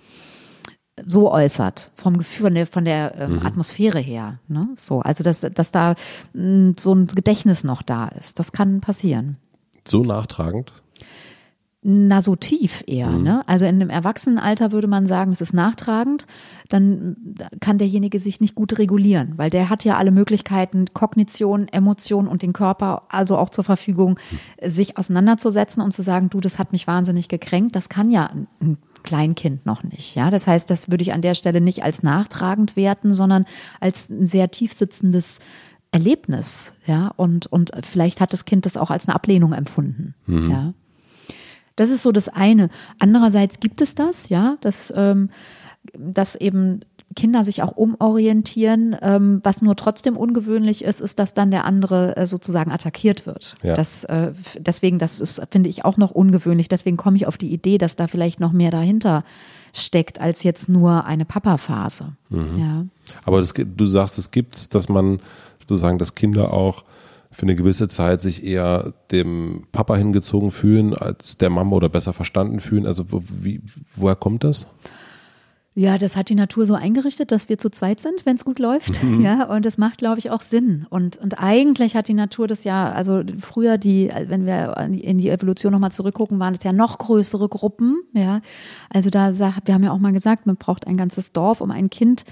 so 1.06 1.30
äußert 1.30 1.92
vom 1.94 2.18
Gefühl 2.18 2.46
von 2.46 2.54
der, 2.54 2.66
von 2.66 2.84
der 2.84 3.14
ähm, 3.16 3.36
mhm. 3.36 3.46
Atmosphäre 3.46 3.98
her. 3.98 4.40
Ne? 4.48 4.68
So, 4.76 5.00
also 5.00 5.22
dass, 5.24 5.40
dass 5.40 5.70
da 5.70 5.94
mh, 6.32 6.74
so 6.78 6.94
ein 6.94 7.06
Gedächtnis 7.06 7.64
noch 7.64 7.82
da 7.82 8.08
ist. 8.08 8.38
Das 8.38 8.52
kann 8.52 8.80
passieren. 8.80 9.36
So 9.88 10.02
nachtragend? 10.04 10.72
Na, 11.80 12.22
so 12.22 12.34
tief 12.34 12.82
eher. 12.88 13.08
Mhm. 13.08 13.22
Ne? 13.22 13.42
Also 13.46 13.64
in 13.64 13.76
einem 13.76 13.88
Erwachsenenalter 13.88 14.72
würde 14.72 14.88
man 14.88 15.06
sagen, 15.06 15.30
es 15.30 15.40
ist 15.40 15.54
nachtragend. 15.54 16.26
Dann 16.68 17.16
kann 17.60 17.78
derjenige 17.78 18.18
sich 18.18 18.40
nicht 18.40 18.56
gut 18.56 18.78
regulieren, 18.78 19.34
weil 19.36 19.48
der 19.48 19.70
hat 19.70 19.84
ja 19.84 19.96
alle 19.96 20.10
Möglichkeiten, 20.10 20.86
Kognition, 20.92 21.68
Emotion 21.68 22.26
und 22.26 22.42
den 22.42 22.52
Körper 22.52 23.04
also 23.08 23.38
auch 23.38 23.50
zur 23.50 23.62
Verfügung, 23.62 24.18
mhm. 24.60 24.68
sich 24.68 24.98
auseinanderzusetzen 24.98 25.80
und 25.80 25.92
zu 25.92 26.02
sagen, 26.02 26.30
du, 26.30 26.40
das 26.40 26.58
hat 26.58 26.72
mich 26.72 26.88
wahnsinnig 26.88 27.28
gekränkt. 27.28 27.76
Das 27.76 27.88
kann 27.88 28.10
ja 28.10 28.28
ein 28.60 28.78
Kleinkind 29.04 29.64
noch 29.64 29.84
nicht. 29.84 30.16
Ja, 30.16 30.30
das 30.30 30.48
heißt, 30.48 30.68
das 30.68 30.90
würde 30.90 31.02
ich 31.02 31.12
an 31.12 31.22
der 31.22 31.36
Stelle 31.36 31.60
nicht 31.60 31.84
als 31.84 32.02
nachtragend 32.02 32.74
werten, 32.74 33.14
sondern 33.14 33.44
als 33.80 34.10
ein 34.10 34.26
sehr 34.26 34.50
tiefsitzendes 34.50 35.38
Erlebnis, 35.90 36.74
ja, 36.86 37.12
und, 37.16 37.46
und 37.46 37.72
vielleicht 37.82 38.20
hat 38.20 38.32
das 38.32 38.44
Kind 38.44 38.66
das 38.66 38.76
auch 38.76 38.90
als 38.90 39.08
eine 39.08 39.14
Ablehnung 39.14 39.52
empfunden, 39.52 40.14
mhm. 40.26 40.50
ja. 40.50 40.74
Das 41.76 41.90
ist 41.90 42.02
so 42.02 42.10
das 42.10 42.28
eine. 42.28 42.70
Andererseits 42.98 43.60
gibt 43.60 43.80
es 43.80 43.94
das, 43.94 44.30
ja, 44.30 44.56
dass, 44.62 44.92
ähm, 44.96 45.30
dass 45.96 46.34
eben 46.34 46.80
Kinder 47.14 47.44
sich 47.44 47.62
auch 47.62 47.72
umorientieren. 47.72 48.96
Ähm, 49.00 49.40
was 49.42 49.62
nur 49.62 49.76
trotzdem 49.76 50.16
ungewöhnlich 50.16 50.84
ist, 50.84 51.00
ist, 51.00 51.18
dass 51.18 51.34
dann 51.34 51.50
der 51.50 51.64
andere 51.64 52.16
äh, 52.16 52.26
sozusagen 52.26 52.70
attackiert 52.70 53.26
wird. 53.26 53.54
Ja. 53.62 53.74
Das, 53.74 54.04
äh, 54.04 54.32
deswegen, 54.58 54.98
das 54.98 55.20
ist, 55.20 55.40
finde 55.50 55.68
ich, 55.68 55.84
auch 55.84 55.96
noch 55.96 56.10
ungewöhnlich. 56.10 56.68
Deswegen 56.68 56.96
komme 56.96 57.16
ich 57.16 57.26
auf 57.26 57.38
die 57.38 57.52
Idee, 57.52 57.78
dass 57.78 57.96
da 57.96 58.08
vielleicht 58.08 58.40
noch 58.40 58.52
mehr 58.52 58.70
dahinter 58.70 59.24
steckt 59.72 60.20
als 60.20 60.42
jetzt 60.42 60.68
nur 60.68 61.04
eine 61.04 61.24
Papa-Phase. 61.24 62.12
Mhm. 62.28 62.58
Ja. 62.58 62.84
Aber 63.24 63.40
das, 63.40 63.54
du 63.54 63.86
sagst, 63.86 64.18
es 64.18 64.30
gibt 64.30 64.74
dass 64.74 64.88
man 64.88 65.20
sozusagen, 65.68 65.98
dass 65.98 66.14
Kinder 66.14 66.52
auch 66.52 66.84
für 67.30 67.42
eine 67.42 67.56
gewisse 67.56 67.88
Zeit 67.88 68.22
sich 68.22 68.44
eher 68.44 68.94
dem 69.10 69.66
Papa 69.70 69.96
hingezogen 69.96 70.50
fühlen 70.50 70.94
als 70.94 71.38
der 71.38 71.50
Mama 71.50 71.76
oder 71.76 71.88
besser 71.88 72.12
verstanden 72.12 72.60
fühlen. 72.60 72.86
Also 72.86 73.12
wo, 73.12 73.22
wie, 73.22 73.60
woher 73.94 74.16
kommt 74.16 74.44
das? 74.44 74.66
Ja, 75.78 75.96
das 75.96 76.16
hat 76.16 76.28
die 76.28 76.34
Natur 76.34 76.66
so 76.66 76.74
eingerichtet, 76.74 77.30
dass 77.30 77.48
wir 77.48 77.56
zu 77.56 77.70
zweit 77.70 78.00
sind, 78.00 78.26
wenn 78.26 78.34
es 78.34 78.44
gut 78.44 78.58
läuft. 78.58 79.00
Mhm. 79.00 79.20
Ja, 79.22 79.44
und 79.44 79.64
das 79.64 79.78
macht, 79.78 79.98
glaube 79.98 80.18
ich, 80.18 80.28
auch 80.32 80.42
Sinn. 80.42 80.86
Und, 80.90 81.18
und 81.18 81.38
eigentlich 81.38 81.94
hat 81.94 82.08
die 82.08 82.14
Natur 82.14 82.48
das 82.48 82.64
ja, 82.64 82.90
also 82.90 83.22
früher 83.38 83.78
die, 83.78 84.10
wenn 84.26 84.44
wir 84.44 84.76
in 84.76 85.18
die 85.18 85.28
Evolution 85.28 85.72
nochmal 85.72 85.92
zurückgucken, 85.92 86.40
waren 86.40 86.54
es 86.54 86.64
ja 86.64 86.72
noch 86.72 86.98
größere 86.98 87.48
Gruppen. 87.48 88.02
Ja, 88.12 88.40
also 88.90 89.08
da, 89.08 89.38
wir 89.38 89.74
haben 89.74 89.84
ja 89.84 89.92
auch 89.92 89.98
mal 89.98 90.12
gesagt, 90.12 90.46
man 90.46 90.56
braucht 90.56 90.84
ein 90.84 90.96
ganzes 90.96 91.30
Dorf, 91.32 91.60
um 91.60 91.70
ein 91.70 91.90
Kind 91.90 92.24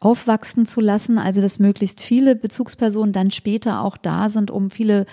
aufwachsen 0.00 0.64
zu 0.64 0.80
lassen, 0.80 1.18
also 1.18 1.40
dass 1.40 1.58
möglichst 1.58 2.00
viele 2.00 2.36
Bezugspersonen 2.36 3.12
dann 3.12 3.30
später 3.30 3.82
auch 3.82 3.96
da 3.96 4.28
sind, 4.28 4.50
um 4.50 4.70
viele 4.70 5.06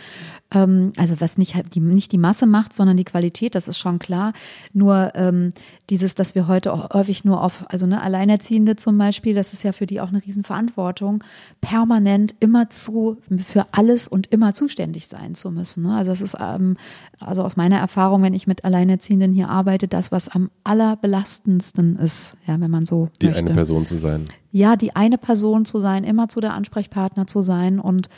ähm, 0.51 0.91
also 0.97 1.19
was 1.19 1.38
nicht 1.38 1.55
die, 1.73 1.79
nicht 1.79 2.12
die 2.12 2.17
Masse 2.17 2.45
macht, 2.45 2.73
sondern 2.73 2.97
die 2.97 3.03
Qualität, 3.03 3.55
das 3.55 3.67
ist 3.67 3.77
schon 3.77 3.99
klar. 3.99 4.34
Nur 4.73 5.12
ähm, 5.15 5.53
dieses, 5.89 6.15
dass 6.15 6.36
wir 6.36 6.47
heute 6.47 6.73
auch 6.73 6.93
häufig 6.93 7.25
nur 7.25 7.43
auf, 7.43 7.65
also 7.69 7.86
ne, 7.86 8.01
Alleinerziehende 8.01 8.75
zum 8.75 8.97
Beispiel, 8.97 9.34
das 9.34 9.53
ist 9.53 9.63
ja 9.63 9.71
für 9.71 9.86
die 9.86 10.01
auch 10.01 10.10
eine 10.10 10.23
Riesenverantwortung, 10.23 11.23
permanent 11.62 12.36
immer 12.39 12.69
zu, 12.69 13.17
für 13.45 13.65
alles 13.71 14.08
und 14.08 14.27
immer 14.27 14.53
zuständig 14.53 15.08
sein 15.08 15.36
zu 15.36 15.51
müssen. 15.51 15.84
Ne? 15.84 15.95
Also 15.95 16.12
das 16.12 16.21
ist, 16.21 16.36
ähm, 16.39 16.77
also 17.19 17.43
aus 17.43 17.55
meiner 17.55 17.77
Erfahrung, 17.77 18.21
wenn 18.21 18.34
ich 18.34 18.47
mit 18.47 18.65
Alleinerziehenden 18.65 19.34
hier 19.34 19.49
arbeite, 19.49 19.88
das, 19.88 20.12
was 20.12 20.29
am 20.29 20.51
allerbelastendsten 20.63 21.97
ist, 21.97 22.38
ja, 22.45 22.60
wenn 22.60 22.71
man 22.71 22.86
so 22.86 23.10
Die 23.21 23.27
möchte. 23.27 23.39
eine 23.39 23.53
Person 23.53 23.86
zu 23.86 23.97
sein. 23.97 24.25
Ja, 24.51 24.75
die 24.77 24.95
eine 24.95 25.17
Person 25.17 25.65
zu 25.65 25.79
sein, 25.79 26.03
immer 26.03 26.29
zu 26.29 26.39
der 26.39 26.53
Ansprechpartner 26.53 27.27
zu 27.27 27.41
sein 27.41 27.79
und 27.79 28.10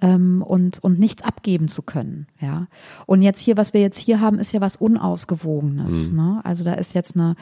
ähm, 0.00 0.42
und, 0.46 0.78
und 0.82 0.98
nichts 0.98 1.22
abgeben 1.22 1.68
zu 1.68 1.82
können. 1.82 2.26
Ja. 2.40 2.66
Und 3.06 3.22
jetzt 3.22 3.40
hier, 3.40 3.56
was 3.56 3.74
wir 3.74 3.80
jetzt 3.80 3.98
hier 3.98 4.20
haben, 4.20 4.38
ist 4.38 4.52
ja 4.52 4.60
was 4.60 4.76
Unausgewogenes. 4.76 6.10
Mhm. 6.10 6.16
Ne? 6.16 6.40
Also 6.44 6.64
da 6.64 6.74
ist 6.74 6.94
jetzt 6.94 7.16
eine, 7.16 7.36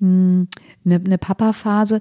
hm, 0.00 0.48
eine, 0.84 0.96
eine 0.96 1.18
Papa-Phase. 1.18 2.00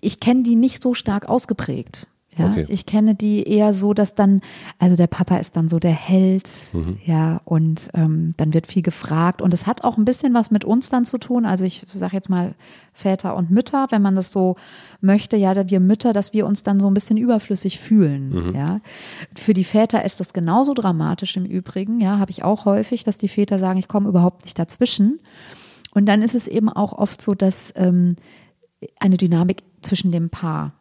Ich 0.00 0.20
kenne 0.20 0.42
die 0.42 0.56
nicht 0.56 0.82
so 0.82 0.94
stark 0.94 1.28
ausgeprägt. 1.28 2.06
Ja, 2.38 2.50
okay. 2.50 2.66
ich 2.68 2.86
kenne 2.86 3.14
die 3.14 3.42
eher 3.42 3.72
so, 3.72 3.94
dass 3.94 4.14
dann, 4.14 4.40
also 4.78 4.96
der 4.96 5.06
Papa 5.06 5.36
ist 5.38 5.56
dann 5.56 5.68
so 5.68 5.78
der 5.78 5.92
Held, 5.92 6.48
mhm. 6.72 6.98
ja, 7.04 7.40
und 7.44 7.88
ähm, 7.94 8.34
dann 8.36 8.54
wird 8.54 8.66
viel 8.66 8.82
gefragt 8.82 9.42
und 9.42 9.52
es 9.52 9.66
hat 9.66 9.84
auch 9.84 9.98
ein 9.98 10.04
bisschen 10.04 10.34
was 10.34 10.50
mit 10.50 10.64
uns 10.64 10.88
dann 10.88 11.04
zu 11.04 11.18
tun. 11.18 11.44
Also 11.44 11.64
ich 11.64 11.84
sage 11.92 12.14
jetzt 12.14 12.30
mal 12.30 12.54
Väter 12.92 13.36
und 13.36 13.50
Mütter, 13.50 13.86
wenn 13.90 14.02
man 14.02 14.16
das 14.16 14.30
so 14.30 14.56
möchte, 15.00 15.36
ja, 15.36 15.68
wir 15.68 15.80
Mütter, 15.80 16.12
dass 16.12 16.32
wir 16.32 16.46
uns 16.46 16.62
dann 16.62 16.80
so 16.80 16.88
ein 16.88 16.94
bisschen 16.94 17.16
überflüssig 17.16 17.78
fühlen, 17.78 18.30
mhm. 18.30 18.54
ja. 18.54 18.80
Für 19.36 19.54
die 19.54 19.64
Väter 19.64 20.04
ist 20.04 20.20
das 20.20 20.32
genauso 20.32 20.74
dramatisch 20.74 21.36
im 21.36 21.44
Übrigen, 21.44 22.00
ja, 22.00 22.18
habe 22.18 22.30
ich 22.30 22.44
auch 22.44 22.64
häufig, 22.64 23.04
dass 23.04 23.18
die 23.18 23.28
Väter 23.28 23.58
sagen, 23.58 23.78
ich 23.78 23.88
komme 23.88 24.08
überhaupt 24.08 24.44
nicht 24.44 24.58
dazwischen. 24.58 25.20
Und 25.94 26.06
dann 26.06 26.22
ist 26.22 26.34
es 26.34 26.46
eben 26.46 26.68
auch 26.68 26.92
oft 26.92 27.20
so, 27.20 27.34
dass 27.34 27.72
ähm, 27.76 28.14
eine 29.00 29.16
Dynamik 29.16 29.62
zwischen 29.82 30.12
dem 30.12 30.30
Paar 30.30 30.72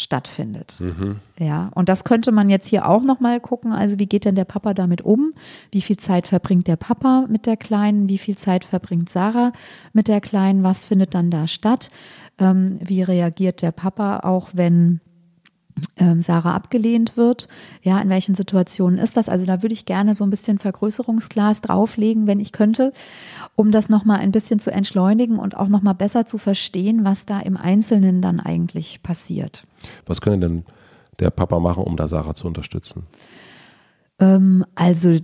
stattfindet. 0.00 0.76
Mhm. 0.80 1.16
Ja, 1.38 1.70
und 1.74 1.88
das 1.88 2.04
könnte 2.04 2.32
man 2.32 2.48
jetzt 2.48 2.66
hier 2.66 2.88
auch 2.88 3.02
noch 3.02 3.20
mal 3.20 3.40
gucken. 3.40 3.72
Also 3.72 3.98
wie 3.98 4.06
geht 4.06 4.24
denn 4.24 4.34
der 4.34 4.44
Papa 4.44 4.74
damit 4.74 5.02
um? 5.02 5.32
Wie 5.70 5.80
viel 5.80 5.96
Zeit 5.96 6.26
verbringt 6.26 6.66
der 6.66 6.76
Papa 6.76 7.26
mit 7.28 7.46
der 7.46 7.56
Kleinen? 7.56 8.08
Wie 8.08 8.18
viel 8.18 8.36
Zeit 8.36 8.64
verbringt 8.64 9.08
Sarah 9.08 9.52
mit 9.92 10.08
der 10.08 10.20
Kleinen? 10.20 10.62
Was 10.62 10.84
findet 10.84 11.14
dann 11.14 11.30
da 11.30 11.46
statt? 11.46 11.90
Ähm, 12.38 12.78
wie 12.82 13.02
reagiert 13.02 13.62
der 13.62 13.72
Papa 13.72 14.20
auch, 14.20 14.50
wenn 14.52 15.00
Sarah 16.18 16.54
abgelehnt 16.54 17.16
wird. 17.16 17.48
Ja, 17.82 18.00
in 18.00 18.08
welchen 18.08 18.34
Situationen 18.34 18.98
ist 18.98 19.16
das? 19.16 19.28
Also 19.28 19.46
da 19.46 19.62
würde 19.62 19.72
ich 19.72 19.84
gerne 19.84 20.14
so 20.14 20.24
ein 20.24 20.30
bisschen 20.30 20.58
Vergrößerungsglas 20.58 21.60
drauflegen, 21.60 22.26
wenn 22.26 22.40
ich 22.40 22.52
könnte, 22.52 22.92
um 23.54 23.70
das 23.70 23.88
nochmal 23.88 24.18
ein 24.18 24.32
bisschen 24.32 24.60
zu 24.60 24.70
entschleunigen 24.70 25.38
und 25.38 25.56
auch 25.56 25.68
nochmal 25.68 25.94
besser 25.94 26.26
zu 26.26 26.38
verstehen, 26.38 27.04
was 27.04 27.26
da 27.26 27.40
im 27.40 27.56
Einzelnen 27.56 28.22
dann 28.22 28.40
eigentlich 28.40 29.02
passiert. 29.02 29.66
Was 30.06 30.20
könnte 30.20 30.46
denn 30.46 30.64
der 31.18 31.30
Papa 31.30 31.60
machen, 31.60 31.84
um 31.84 31.96
da 31.96 32.08
Sarah 32.08 32.34
zu 32.34 32.46
unterstützen? 32.46 33.04
Ähm, 34.20 34.64
also 34.74 35.10
äh, 35.10 35.20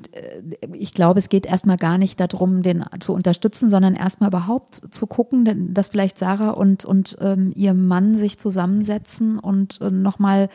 ich 0.73 0.95
glaube, 0.95 1.21
es 1.21 1.29
geht 1.29 1.47
erstmal 1.47 1.77
gar 1.77 1.99
nicht 1.99 2.19
darum, 2.19 2.63
den 2.63 2.85
zu 2.99 3.13
unterstützen, 3.13 3.69
sondern 3.69 3.95
erstmal 3.95 4.31
überhaupt 4.31 4.75
zu 4.75 5.07
gucken, 5.07 5.75
dass 5.75 5.91
vielleicht 5.91 6.19
Sarah 6.19 6.51
und, 6.51 6.85
und 6.85 7.17
ähm, 7.21 7.53
ihr 7.55 7.75
Mann 7.75 8.15
sich 8.15 8.39
zusammensetzen 8.39 9.39
und 9.39 9.81
äh, 9.81 9.91
nochmal 9.91 10.49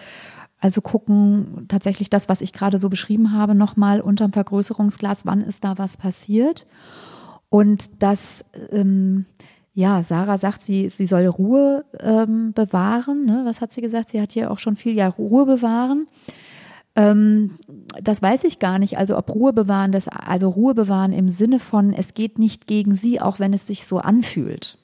also 0.59 0.81
gucken, 0.81 1.65
tatsächlich 1.69 2.11
das, 2.11 2.29
was 2.29 2.41
ich 2.41 2.53
gerade 2.53 2.77
so 2.77 2.89
beschrieben 2.89 3.33
habe, 3.33 3.55
nochmal 3.55 3.99
unterm 3.99 4.31
Vergrößerungsglas, 4.31 5.25
wann 5.25 5.41
ist 5.41 5.63
da 5.63 5.79
was 5.79 5.97
passiert. 5.97 6.67
Und 7.49 8.03
das, 8.03 8.45
ähm, 8.71 9.25
ja, 9.73 10.03
Sarah 10.03 10.37
sagt, 10.37 10.61
sie, 10.61 10.89
sie 10.89 11.07
soll 11.07 11.25
Ruhe 11.25 11.83
ähm, 11.99 12.53
bewahren. 12.53 13.25
Ne? 13.25 13.41
Was 13.43 13.59
hat 13.59 13.71
sie 13.71 13.81
gesagt? 13.81 14.09
Sie 14.09 14.21
hat 14.21 14.33
hier 14.33 14.51
auch 14.51 14.59
schon 14.59 14.75
viel, 14.75 14.93
ja, 14.93 15.07
Ruhe 15.07 15.47
bewahren 15.47 16.07
Ähm, 16.95 17.51
das 18.01 18.21
weiß 18.21 18.43
ich 18.43 18.59
gar 18.59 18.79
nicht. 18.79 18.97
Also 18.97 19.17
ob 19.17 19.33
Ruhe 19.33 19.53
bewahren, 19.53 19.91
das, 19.91 20.07
also 20.07 20.49
Ruhe 20.49 20.73
bewahren 20.73 21.13
im 21.13 21.29
Sinne 21.29 21.59
von, 21.59 21.93
es 21.93 22.13
geht 22.13 22.37
nicht 22.37 22.67
gegen 22.67 22.95
sie, 22.95 23.21
auch 23.21 23.39
wenn 23.39 23.53
es 23.53 23.65
sich 23.67 23.85
so 23.85 23.99
anfühlt. 23.99 24.77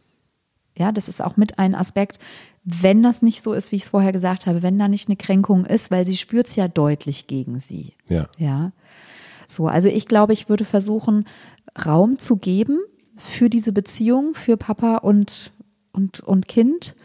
Ja, 0.77 0.91
das 0.91 1.09
ist 1.09 1.23
auch 1.23 1.37
mit 1.37 1.59
ein 1.59 1.75
Aspekt, 1.75 2.19
wenn 2.63 3.01
das 3.01 3.21
nicht 3.21 3.41
so 3.41 3.53
ist, 3.53 3.71
wie 3.71 3.77
ich 3.77 3.83
es 3.83 3.89
vorher 3.89 4.11
gesagt 4.11 4.45
habe, 4.45 4.61
wenn 4.61 4.77
da 4.77 4.87
nicht 4.87 5.07
eine 5.07 5.15
Kränkung 5.15 5.65
ist, 5.65 5.89
weil 5.89 6.05
sie 6.05 6.17
spürt 6.17 6.47
es 6.47 6.55
ja 6.55 6.67
deutlich 6.67 7.27
gegen 7.27 7.59
sie. 7.59 7.93
Ja. 8.07 8.27
Ja. 8.37 8.71
So, 9.47 9.67
also 9.67 9.87
ich 9.87 10.07
glaube, 10.07 10.33
ich 10.33 10.49
würde 10.49 10.65
versuchen, 10.65 11.25
Raum 11.85 12.19
zu 12.19 12.37
geben 12.37 12.79
für 13.15 13.49
diese 13.49 13.71
Beziehung, 13.71 14.33
für 14.35 14.57
Papa 14.57 14.97
und, 14.97 15.51
und, 15.93 16.19
und 16.19 16.47
Kind 16.47 16.95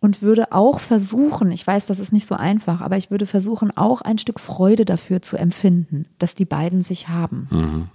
und 0.00 0.22
würde 0.22 0.52
auch 0.52 0.80
versuchen, 0.80 1.50
ich 1.50 1.66
weiß, 1.66 1.86
das 1.86 1.98
ist 1.98 2.12
nicht 2.12 2.26
so 2.26 2.34
einfach, 2.34 2.80
aber 2.80 2.96
ich 2.96 3.10
würde 3.10 3.26
versuchen, 3.26 3.70
auch 3.76 4.00
ein 4.00 4.18
Stück 4.18 4.40
Freude 4.40 4.84
dafür 4.84 5.22
zu 5.22 5.36
empfinden, 5.36 6.06
dass 6.18 6.34
die 6.34 6.44
beiden 6.46 6.82
sich 6.82 7.08
haben. 7.08 7.48
Mhm. 7.50 7.88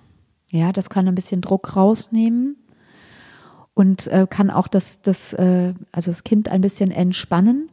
Ja, 0.52 0.72
das 0.72 0.90
kann 0.90 1.08
ein 1.08 1.16
bisschen 1.16 1.42
Druck 1.42 1.76
rausnehmen 1.76 2.56
und 3.74 4.08
äh, 4.08 4.28
kann 4.30 4.50
auch 4.52 4.68
das, 4.68 5.02
das, 5.02 5.34
äh, 5.34 5.74
also 5.92 6.12
das 6.12 6.24
Kind 6.24 6.50
ein 6.50 6.62
bisschen 6.62 6.92
entspannen. 6.92 7.70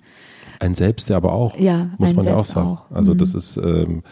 Ein 0.59 0.75
Selbst 0.75 1.09
ja 1.09 1.17
aber 1.17 1.33
auch, 1.33 1.59
Ja, 1.59 1.91
muss 1.99 2.15
man 2.15 2.25
ja 2.25 2.37
auch 2.37 2.45
sagen. 2.45 2.69
auch. 2.69 2.91
Also 2.91 3.13
Mhm. 3.15 3.19
das 3.19 3.35
ist, 3.35 3.57
ähm, 3.57 4.03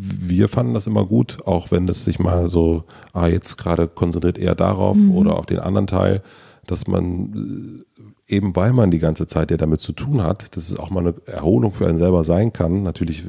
wir 0.00 0.48
fanden 0.48 0.74
das 0.74 0.86
immer 0.86 1.04
gut, 1.04 1.38
auch 1.44 1.72
wenn 1.72 1.86
das 1.88 2.04
sich 2.04 2.18
mal 2.20 2.48
so, 2.48 2.84
ah, 3.12 3.26
jetzt 3.26 3.56
gerade 3.58 3.88
konzentriert 3.88 4.38
eher 4.38 4.54
darauf 4.54 4.96
Mhm. 4.96 5.10
oder 5.16 5.36
auf 5.38 5.46
den 5.46 5.58
anderen 5.58 5.88
Teil, 5.88 6.22
dass 6.66 6.86
man 6.86 7.84
äh, 8.28 8.34
eben 8.36 8.54
weil 8.54 8.72
man 8.72 8.90
die 8.90 8.98
ganze 9.00 9.26
Zeit 9.26 9.50
ja 9.50 9.56
damit 9.56 9.80
zu 9.80 9.92
tun 9.92 10.22
hat, 10.22 10.54
dass 10.54 10.70
es 10.70 10.78
auch 10.78 10.90
mal 10.90 11.00
eine 11.00 11.14
Erholung 11.26 11.72
für 11.72 11.86
einen 11.88 11.98
selber 11.98 12.22
sein 12.24 12.52
kann. 12.52 12.82
Natürlich 12.82 13.24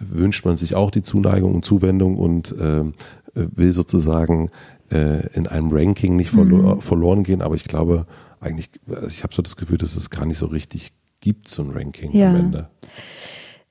wünscht 0.00 0.44
man 0.44 0.56
sich 0.56 0.74
auch 0.74 0.90
die 0.90 1.02
Zuneigung 1.02 1.54
und 1.54 1.64
Zuwendung 1.64 2.16
und 2.16 2.54
ähm, 2.60 2.94
will 3.34 3.72
sozusagen 3.72 4.48
äh, 4.90 5.26
in 5.34 5.46
einem 5.46 5.70
Ranking 5.70 6.16
nicht 6.16 6.30
verlo 6.30 6.80
verloren 6.80 7.22
gehen, 7.22 7.42
aber 7.42 7.54
ich 7.54 7.64
glaube 7.64 8.06
eigentlich, 8.40 8.70
also 8.88 9.06
ich 9.06 9.22
habe 9.22 9.34
so 9.34 9.42
das 9.42 9.54
Gefühl, 9.56 9.78
dass 9.78 9.94
es 9.94 10.10
gar 10.10 10.26
nicht 10.26 10.38
so 10.38 10.46
richtig 10.46 10.94
gibt, 11.20 11.46
so 11.48 11.62
ein 11.62 11.70
Ranking 11.70 12.10
Ja. 12.12 12.30
am 12.30 12.36
Ende. 12.36 12.68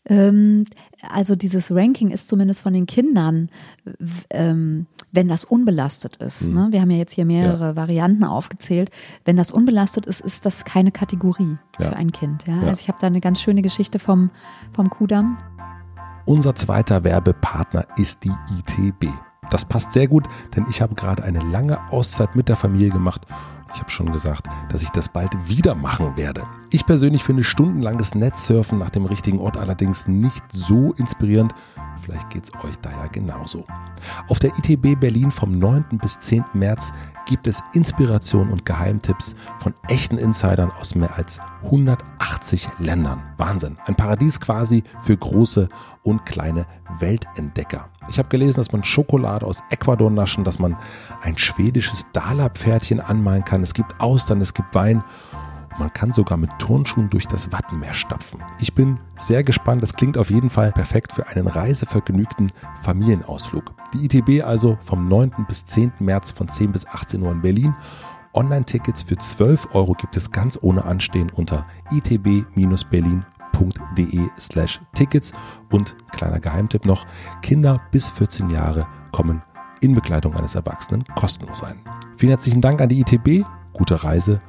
Ähm, 0.06 0.66
also 1.10 1.36
dieses 1.36 1.72
Ranking 1.74 2.10
ist 2.10 2.28
zumindest 2.28 2.62
von 2.62 2.74
den 2.74 2.86
Kindern, 2.88 3.50
ähm, 4.30 4.88
wenn 5.12 5.28
das 5.28 5.46
unbelastet 5.46 6.16
ist. 6.18 6.50
Ne? 6.50 6.70
Wir 6.72 6.82
haben 6.82 6.90
ja 6.92 6.98
jetzt 6.98 7.14
hier 7.14 7.26
mehrere 7.26 7.76
Varianten 7.76 8.24
aufgezählt. 8.24 8.90
Wenn 9.26 9.38
das 9.38 9.52
unbelastet 9.52 10.06
ist, 10.06 10.22
ist 10.22 10.46
das 10.46 10.66
keine 10.66 10.92
Kategorie 10.92 11.58
Ja. 11.80 11.90
für 11.90 11.96
ein 11.96 12.12
Kind. 12.12 12.48
Ja? 12.48 12.56
Ja. 12.62 12.68
Also 12.70 12.82
ich 12.82 12.88
habe 12.88 12.98
da 13.02 13.08
eine 13.08 13.22
ganz 13.22 13.42
schöne 13.42 13.62
Geschichte 13.62 14.00
vom, 14.00 14.32
vom 14.74 14.90
Kudamm. 14.90 15.38
Unser 16.26 16.56
zweiter 16.56 17.04
Werbepartner 17.04 17.86
ist 17.98 18.24
die 18.24 18.32
ITB. 18.60 19.10
Das 19.50 19.66
passt 19.66 19.92
sehr 19.92 20.08
gut, 20.08 20.28
denn 20.56 20.66
ich 20.70 20.82
habe 20.82 20.96
gerade 20.96 21.24
eine 21.24 21.40
lange 21.40 21.78
Auszeit 21.92 22.36
mit 22.36 22.48
der 22.48 22.56
Familie 22.56 22.90
gemacht. 22.90 23.26
Ich 23.74 23.80
habe 23.80 23.90
schon 23.90 24.12
gesagt, 24.12 24.48
dass 24.70 24.82
ich 24.82 24.90
das 24.90 25.10
bald 25.10 25.32
wieder 25.48 25.76
machen 25.76 26.18
werde. 26.18 26.44
Ich 26.72 26.86
persönlich 26.86 27.24
finde 27.24 27.44
stundenlanges 27.44 28.16
Netzsurfen 28.16 28.78
nach 28.78 28.90
dem 28.90 29.06
richtigen 29.06 29.40
Ort 29.40 29.58
allerdings 29.58 30.08
nicht 30.08 30.44
so 30.52 30.94
inspirierend. 30.94 31.54
Vielleicht 32.02 32.30
geht 32.30 32.44
es 32.46 32.54
euch 32.64 32.76
da 32.82 32.90
ja 32.90 33.08
genauso. 33.08 33.66
Auf 34.28 34.40
der 34.40 34.52
ITB 34.58 35.00
Berlin 35.00 35.32
vom 35.32 35.58
9. 35.58 36.00
bis 36.02 36.20
10. 36.20 36.44
März 36.54 36.92
gibt 37.26 37.48
es 37.48 37.62
Inspiration 37.74 38.52
und 38.52 38.66
Geheimtipps 38.66 39.36
von 39.60 39.74
echten 39.88 40.18
Insidern 40.18 40.72
aus 40.72 40.96
mehr 40.96 41.16
als 41.16 41.40
180 41.64 42.68
Ländern. 42.80 43.22
Wahnsinn. 43.38 43.78
Ein 43.86 43.96
Paradies 43.96 44.40
quasi 44.40 44.84
für 45.02 45.16
große 45.16 45.70
und 46.04 46.26
kleine 46.26 46.66
Weltentdecker. 47.00 47.90
Ich 48.10 48.18
habe 48.18 48.30
gelesen, 48.30 48.58
dass 48.58 48.72
man 48.72 48.84
Schokolade 48.84 49.46
aus 49.46 49.64
Ecuador 49.70 50.10
naschen, 50.10 50.44
dass 50.44 50.60
man 50.60 50.76
ein 51.22 51.38
schwedisches 51.38 52.06
Dala-Pferdchen 52.14 53.00
anmalen 53.00 53.46
kann. 53.46 53.62
Es 53.62 53.74
gibt 53.74 54.00
Austern, 54.02 54.42
es 54.42 54.54
gibt 54.54 54.74
Wein. 54.74 55.04
Man 55.82 55.92
kann 55.92 56.12
sogar 56.12 56.38
mit 56.38 56.52
Turnschuhen 56.60 57.10
durch 57.10 57.28
das 57.28 57.52
Wattenmeer 57.52 57.96
stapfen. 57.96 58.40
Ich 58.60 58.76
bin 58.76 59.00
sehr 59.18 59.44
gespannt. 59.44 59.82
Das 59.82 59.96
klingt 59.96 60.16
auf 60.16 60.30
jeden 60.30 60.52
Fall 60.52 60.72
perfekt 60.72 61.12
für 61.12 61.28
einen 61.28 61.48
reisevergnügten 61.48 62.52
Familienausflug. 62.84 63.74
Die 63.92 64.06
ITB 64.06 64.46
also 64.46 64.78
vom 64.84 65.08
9. 65.08 65.48
bis 65.48 65.66
10. 65.66 65.94
März 65.98 66.34
von 66.34 66.48
10 66.48 66.72
bis 66.72 66.86
18 66.86 67.24
Uhr 67.24 67.32
in 67.32 67.42
Berlin. 67.42 67.74
Online-Tickets 68.36 69.02
für 69.02 69.18
12 69.18 69.74
Euro 69.74 69.94
gibt 69.94 70.16
es 70.16 70.30
ganz 70.30 70.60
ohne 70.62 70.86
Anstehen 70.86 71.32
unter 71.34 71.66
itb-berlin.de 71.90 74.30
slash 74.38 74.82
Tickets. 74.94 75.34
Und 75.72 75.96
kleiner 76.12 76.40
Geheimtipp 76.40 76.86
noch, 76.86 77.08
Kinder 77.42 77.82
bis 77.90 78.08
14 78.12 78.52
Jahre 78.52 78.86
kommen 79.12 79.42
in 79.80 79.96
Begleitung 79.96 80.36
eines 80.36 80.54
Erwachsenen 80.54 81.04
kostenlos 81.16 81.64
ein. 81.64 81.80
Vielen 82.18 82.30
herzlichen 82.30 82.62
Dank 82.62 82.82
an 82.82 82.90
die 82.90 83.00
ITB, 83.00 83.48
gute 83.74 84.04
Reise 84.04 84.44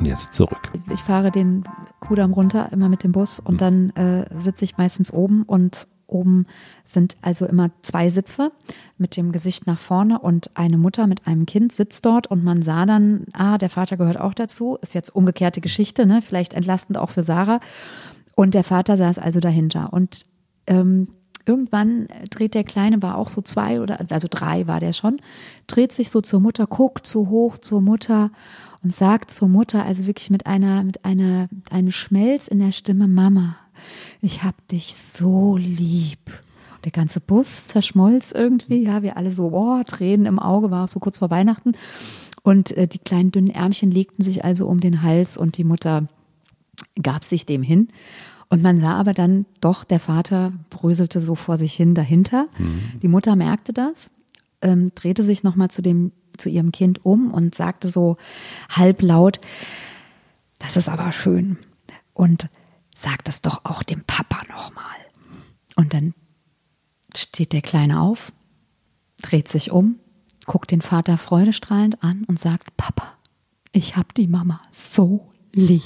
und 0.00 0.06
jetzt 0.06 0.32
zurück. 0.32 0.72
Ich 0.92 1.00
fahre 1.00 1.30
den 1.30 1.64
Kudamm 2.00 2.32
runter, 2.32 2.72
immer 2.72 2.88
mit 2.88 3.04
dem 3.04 3.12
Bus 3.12 3.38
und 3.38 3.60
dann 3.60 3.90
äh, 3.90 4.24
sitze 4.36 4.64
ich 4.64 4.76
meistens 4.78 5.12
oben 5.12 5.42
und 5.44 5.86
oben 6.06 6.46
sind 6.84 7.16
also 7.22 7.46
immer 7.46 7.70
zwei 7.82 8.08
Sitze 8.08 8.50
mit 8.98 9.16
dem 9.16 9.30
Gesicht 9.30 9.66
nach 9.66 9.78
vorne 9.78 10.18
und 10.18 10.50
eine 10.54 10.76
Mutter 10.76 11.06
mit 11.06 11.26
einem 11.26 11.46
Kind 11.46 11.72
sitzt 11.72 12.04
dort 12.04 12.26
und 12.26 12.42
man 12.42 12.62
sah 12.62 12.84
dann, 12.84 13.26
ah, 13.32 13.58
der 13.58 13.70
Vater 13.70 13.96
gehört 13.96 14.18
auch 14.18 14.34
dazu, 14.34 14.76
ist 14.82 14.94
jetzt 14.94 15.14
umgekehrte 15.14 15.60
Geschichte, 15.60 16.06
ne? 16.06 16.20
vielleicht 16.20 16.54
entlastend 16.54 16.98
auch 16.98 17.10
für 17.10 17.22
Sarah. 17.22 17.60
Und 18.34 18.54
der 18.54 18.64
Vater 18.64 18.96
saß 18.96 19.18
also 19.18 19.38
dahinter 19.38 19.92
und 19.92 20.22
ähm, 20.66 21.08
irgendwann 21.46 22.08
dreht 22.30 22.54
der 22.54 22.64
Kleine, 22.64 23.02
war 23.02 23.16
auch 23.16 23.28
so 23.28 23.42
zwei 23.42 23.80
oder, 23.80 24.00
also 24.10 24.28
drei 24.30 24.66
war 24.66 24.80
der 24.80 24.92
schon, 24.92 25.18
dreht 25.66 25.92
sich 25.92 26.10
so 26.10 26.20
zur 26.20 26.40
Mutter, 26.40 26.66
guckt 26.66 27.06
so 27.06 27.28
hoch 27.28 27.58
zur 27.58 27.80
Mutter 27.80 28.30
und 28.82 28.94
sagt 28.94 29.30
zur 29.30 29.48
Mutter, 29.48 29.84
also 29.84 30.06
wirklich 30.06 30.30
mit 30.30 30.46
einer, 30.46 30.82
mit 30.82 31.04
einer, 31.04 31.48
mit 31.50 31.72
einem 31.72 31.90
Schmelz 31.90 32.48
in 32.48 32.58
der 32.58 32.72
Stimme, 32.72 33.08
Mama, 33.08 33.56
ich 34.20 34.42
hab 34.42 34.66
dich 34.68 34.94
so 34.94 35.56
lieb. 35.56 36.18
Und 36.76 36.84
der 36.84 36.92
ganze 36.92 37.20
Bus 37.20 37.66
zerschmolz 37.66 38.32
irgendwie, 38.32 38.82
ja, 38.82 39.02
wir 39.02 39.16
alle 39.16 39.30
so, 39.30 39.50
oh, 39.52 39.82
Tränen 39.84 40.26
im 40.26 40.38
Auge, 40.38 40.70
war 40.70 40.84
auch 40.84 40.88
so 40.88 41.00
kurz 41.00 41.18
vor 41.18 41.30
Weihnachten. 41.30 41.72
Und 42.42 42.74
äh, 42.76 42.86
die 42.86 42.98
kleinen 42.98 43.32
dünnen 43.32 43.50
Ärmchen 43.50 43.90
legten 43.90 44.22
sich 44.22 44.44
also 44.44 44.66
um 44.66 44.80
den 44.80 45.02
Hals 45.02 45.36
und 45.36 45.58
die 45.58 45.64
Mutter 45.64 46.08
gab 47.02 47.24
sich 47.24 47.44
dem 47.44 47.62
hin. 47.62 47.88
Und 48.50 48.62
man 48.62 48.78
sah 48.80 48.94
aber 48.94 49.14
dann 49.14 49.46
doch, 49.60 49.84
der 49.84 50.00
Vater 50.00 50.52
bröselte 50.70 51.20
so 51.20 51.36
vor 51.36 51.56
sich 51.56 51.72
hin 51.72 51.94
dahinter. 51.94 52.48
Die 53.00 53.08
Mutter 53.08 53.36
merkte 53.36 53.72
das, 53.72 54.10
ähm, 54.60 54.92
drehte 54.94 55.22
sich 55.22 55.44
nochmal 55.44 55.70
zu 55.70 55.82
dem, 55.82 56.12
zu 56.36 56.50
ihrem 56.50 56.72
Kind 56.72 57.04
um 57.04 57.30
und 57.30 57.54
sagte 57.54 57.86
so 57.86 58.16
halblaut, 58.68 59.40
das 60.58 60.76
ist 60.76 60.88
aber 60.88 61.12
schön. 61.12 61.58
Und 62.12 62.48
sag 62.94 63.24
das 63.24 63.40
doch 63.40 63.64
auch 63.64 63.84
dem 63.84 64.02
Papa 64.04 64.40
nochmal. 64.48 64.84
Und 65.76 65.94
dann 65.94 66.12
steht 67.16 67.52
der 67.52 67.62
Kleine 67.62 68.00
auf, 68.00 68.32
dreht 69.22 69.46
sich 69.48 69.70
um, 69.70 70.00
guckt 70.44 70.72
den 70.72 70.82
Vater 70.82 71.18
freudestrahlend 71.18 72.02
an 72.02 72.24
und 72.24 72.40
sagt, 72.40 72.76
Papa, 72.76 73.14
ich 73.70 73.96
hab 73.96 74.12
die 74.14 74.26
Mama 74.26 74.60
so 74.70 75.30
lieb. 75.52 75.82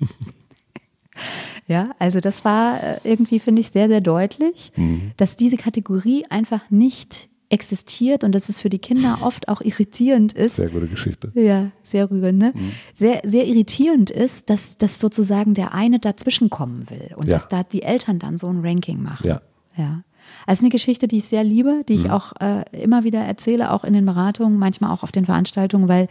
Ja, 1.68 1.90
also 1.98 2.20
das 2.20 2.44
war 2.44 2.82
äh, 2.82 2.96
irgendwie, 3.04 3.38
finde 3.40 3.60
ich, 3.60 3.70
sehr, 3.70 3.88
sehr 3.88 4.00
deutlich, 4.00 4.72
dass 5.18 5.36
diese 5.36 5.56
Kategorie 5.56 6.24
einfach 6.30 6.70
nicht 6.70 7.28
existiert 7.50 8.24
und 8.24 8.34
dass 8.34 8.48
es 8.48 8.60
für 8.60 8.68
die 8.70 8.78
Kinder 8.78 9.18
oft 9.22 9.48
auch 9.48 9.60
irritierend 9.60 10.32
ist. 10.32 10.56
Sehr 10.56 10.68
gute 10.70 10.86
Geschichte. 10.86 11.30
Ja, 11.34 11.70
sehr 11.84 12.10
rührend, 12.10 12.38
ne? 12.38 12.52
Sehr, 12.94 13.20
sehr 13.24 13.46
irritierend 13.46 14.10
ist, 14.10 14.50
dass, 14.50 14.76
dass 14.78 14.98
sozusagen 15.00 15.54
der 15.54 15.72
eine 15.74 15.98
dazwischen 15.98 16.50
kommen 16.50 16.90
will 16.90 17.10
und 17.16 17.26
Ja. 17.26 17.34
dass 17.34 17.48
da 17.48 17.62
die 17.62 17.82
Eltern 17.82 18.18
dann 18.18 18.36
so 18.38 18.48
ein 18.48 18.58
Ranking 18.64 19.02
machen. 19.02 19.26
Ja. 19.26 19.40
Ja. 19.76 20.02
Also 20.46 20.60
eine 20.62 20.68
Geschichte, 20.70 21.08
die 21.08 21.18
ich 21.18 21.24
sehr 21.24 21.42
liebe, 21.44 21.84
die 21.88 21.94
ich 21.94 22.10
auch 22.10 22.32
äh, 22.40 22.64
immer 22.78 23.02
wieder 23.04 23.20
erzähle, 23.20 23.72
auch 23.72 23.82
in 23.84 23.94
den 23.94 24.04
Beratungen, 24.04 24.58
manchmal 24.58 24.90
auch 24.90 25.02
auf 25.02 25.12
den 25.12 25.24
Veranstaltungen, 25.24 25.88
weil 25.88 26.08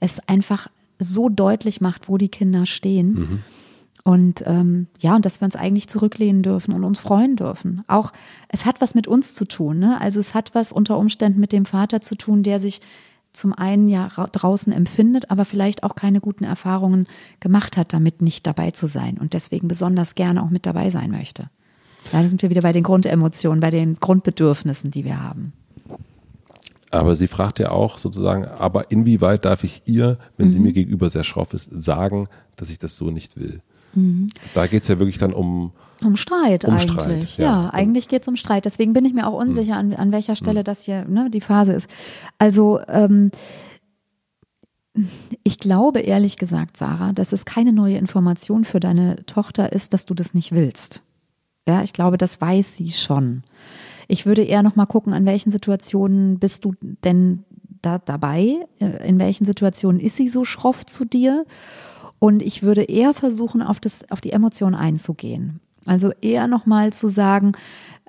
es 0.00 0.18
einfach 0.28 0.66
so 0.98 1.28
deutlich 1.28 1.80
macht, 1.80 2.08
wo 2.08 2.16
die 2.18 2.28
Kinder 2.28 2.66
stehen. 2.66 3.42
Und 4.02 4.42
ähm, 4.46 4.86
ja, 4.98 5.14
und 5.14 5.24
dass 5.26 5.40
wir 5.40 5.44
uns 5.44 5.56
eigentlich 5.56 5.88
zurücklehnen 5.88 6.42
dürfen 6.42 6.72
und 6.72 6.84
uns 6.84 7.00
freuen 7.00 7.36
dürfen. 7.36 7.82
Auch 7.86 8.12
es 8.48 8.64
hat 8.64 8.80
was 8.80 8.94
mit 8.94 9.06
uns 9.06 9.34
zu 9.34 9.44
tun. 9.44 9.78
Ne? 9.78 10.00
Also 10.00 10.20
es 10.20 10.32
hat 10.34 10.54
was 10.54 10.72
unter 10.72 10.96
Umständen 10.98 11.38
mit 11.38 11.52
dem 11.52 11.66
Vater 11.66 12.00
zu 12.00 12.14
tun, 12.14 12.42
der 12.42 12.60
sich 12.60 12.80
zum 13.32 13.52
einen 13.52 13.88
ja 13.88 14.06
ra- 14.06 14.26
draußen 14.26 14.72
empfindet, 14.72 15.30
aber 15.30 15.44
vielleicht 15.44 15.82
auch 15.84 15.94
keine 15.94 16.20
guten 16.20 16.44
Erfahrungen 16.44 17.06
gemacht 17.38 17.76
hat, 17.76 17.92
damit 17.92 18.22
nicht 18.22 18.46
dabei 18.46 18.70
zu 18.70 18.86
sein 18.86 19.18
und 19.18 19.34
deswegen 19.34 19.68
besonders 19.68 20.14
gerne 20.14 20.42
auch 20.42 20.50
mit 20.50 20.66
dabei 20.66 20.90
sein 20.90 21.10
möchte. 21.10 21.50
Ja, 22.12 22.22
da 22.22 22.26
sind 22.26 22.40
wir 22.42 22.50
wieder 22.50 22.62
bei 22.62 22.72
den 22.72 22.82
Grundemotionen, 22.82 23.60
bei 23.60 23.70
den 23.70 24.00
Grundbedürfnissen, 24.00 24.90
die 24.90 25.04
wir 25.04 25.22
haben. 25.22 25.52
Aber 26.90 27.14
sie 27.14 27.28
fragt 27.28 27.60
ja 27.60 27.70
auch 27.70 27.98
sozusagen, 27.98 28.46
aber 28.46 28.90
inwieweit 28.90 29.44
darf 29.44 29.62
ich 29.62 29.82
ihr, 29.84 30.18
wenn 30.36 30.46
Mhm. 30.48 30.50
sie 30.50 30.58
mir 30.58 30.72
gegenüber 30.72 31.08
sehr 31.08 31.22
schroff 31.22 31.54
ist, 31.54 31.70
sagen, 31.80 32.26
dass 32.56 32.70
ich 32.70 32.80
das 32.80 32.96
so 32.96 33.10
nicht 33.10 33.36
will? 33.36 33.60
Mhm. 33.94 34.28
Da 34.54 34.66
geht 34.66 34.82
es 34.82 34.88
ja 34.88 34.98
wirklich 34.98 35.18
dann 35.18 35.32
um, 35.32 35.72
um 36.02 36.16
Streit 36.16 36.64
um 36.64 36.74
eigentlich. 36.74 36.90
Streit, 36.92 37.38
ja, 37.38 37.44
ja. 37.44 37.70
eigentlich 37.70 38.08
geht 38.08 38.22
es 38.22 38.28
um 38.28 38.36
Streit. 38.36 38.64
Deswegen 38.64 38.92
bin 38.92 39.04
ich 39.04 39.12
mir 39.12 39.26
auch 39.26 39.38
unsicher, 39.38 39.76
an, 39.76 39.94
an 39.94 40.12
welcher 40.12 40.36
Stelle 40.36 40.64
das 40.64 40.82
hier 40.82 41.04
ne, 41.04 41.30
die 41.30 41.40
Phase 41.40 41.72
ist. 41.72 41.88
Also 42.38 42.80
ähm, 42.88 43.30
ich 45.44 45.58
glaube 45.58 46.00
ehrlich 46.00 46.36
gesagt, 46.36 46.76
Sarah, 46.76 47.12
dass 47.12 47.32
es 47.32 47.44
keine 47.44 47.72
neue 47.72 47.96
Information 47.96 48.64
für 48.64 48.80
deine 48.80 49.24
Tochter 49.26 49.72
ist, 49.72 49.92
dass 49.92 50.06
du 50.06 50.14
das 50.14 50.34
nicht 50.34 50.52
willst. 50.52 51.02
Ja, 51.68 51.82
ich 51.82 51.92
glaube, 51.92 52.18
das 52.18 52.40
weiß 52.40 52.76
sie 52.76 52.90
schon. 52.90 53.44
Ich 54.08 54.26
würde 54.26 54.42
eher 54.42 54.62
noch 54.62 54.76
mal 54.76 54.86
gucken, 54.86 55.12
an 55.12 55.26
welchen 55.26 55.50
Situationen 55.50 56.38
bist 56.38 56.64
du 56.64 56.74
denn 57.04 57.44
da 57.82 57.98
dabei? 57.98 58.56
In 58.78 59.18
welchen 59.20 59.44
Situationen 59.44 60.00
ist 60.00 60.16
sie 60.16 60.28
so 60.28 60.44
schroff 60.44 60.84
zu 60.84 61.04
dir? 61.04 61.46
Und 62.20 62.42
ich 62.42 62.62
würde 62.62 62.84
eher 62.84 63.14
versuchen, 63.14 63.62
auf 63.62 63.80
das, 63.80 64.08
auf 64.10 64.20
die 64.20 64.32
Emotion 64.32 64.76
einzugehen. 64.76 65.58
Also 65.86 66.12
eher 66.20 66.46
noch 66.46 66.66
mal 66.66 66.92
zu 66.92 67.08
sagen, 67.08 67.52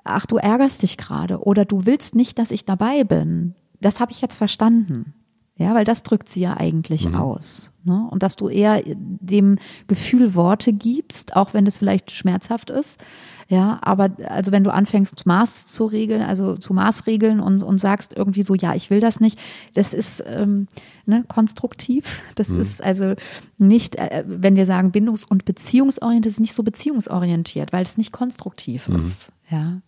ach, 0.04 0.26
du 0.26 0.36
ärgerst 0.36 0.82
dich 0.82 0.98
gerade 0.98 1.40
oder 1.40 1.64
du 1.64 1.86
willst 1.86 2.14
nicht, 2.14 2.38
dass 2.38 2.50
ich 2.50 2.64
dabei 2.64 3.02
bin. 3.02 3.54
Das 3.80 3.98
habe 3.98 4.12
ich 4.12 4.20
jetzt 4.20 4.36
verstanden. 4.36 5.14
Ja, 5.56 5.74
weil 5.74 5.84
das 5.84 6.02
drückt 6.02 6.30
sie 6.30 6.40
ja 6.40 6.56
eigentlich 6.56 7.08
mhm. 7.08 7.14
aus. 7.14 7.72
Ne? 7.84 8.08
Und 8.10 8.22
dass 8.22 8.36
du 8.36 8.48
eher 8.48 8.82
dem 8.86 9.58
Gefühl 9.86 10.34
Worte 10.34 10.72
gibst, 10.72 11.36
auch 11.36 11.52
wenn 11.52 11.66
es 11.66 11.78
vielleicht 11.78 12.10
schmerzhaft 12.10 12.70
ist. 12.70 12.98
Ja, 13.48 13.78
aber 13.82 14.10
also 14.28 14.50
wenn 14.50 14.64
du 14.64 14.72
anfängst, 14.72 15.26
Maß 15.26 15.66
zu 15.66 15.84
regeln, 15.84 16.22
also 16.22 16.56
zu 16.56 16.72
Maßregeln 16.72 17.38
und, 17.38 17.62
und 17.62 17.78
sagst 17.78 18.14
irgendwie 18.16 18.44
so, 18.44 18.54
ja, 18.54 18.74
ich 18.74 18.88
will 18.88 19.00
das 19.00 19.20
nicht, 19.20 19.38
das 19.74 19.92
ist 19.92 20.24
ähm, 20.26 20.68
ne, 21.04 21.24
konstruktiv. 21.28 22.22
Das 22.34 22.48
mhm. 22.48 22.60
ist 22.60 22.82
also 22.82 23.14
nicht, 23.58 23.96
äh, 23.96 24.24
wenn 24.26 24.56
wir 24.56 24.64
sagen 24.64 24.90
bindungs- 24.90 25.26
und 25.28 25.44
beziehungsorientiert, 25.44 26.32
ist 26.32 26.40
nicht 26.40 26.54
so 26.54 26.62
beziehungsorientiert, 26.62 27.74
weil 27.74 27.82
es 27.82 27.98
nicht 27.98 28.10
konstruktiv 28.10 28.88
mhm. 28.88 29.00
ist. 29.00 29.28
Ja. 29.50 29.82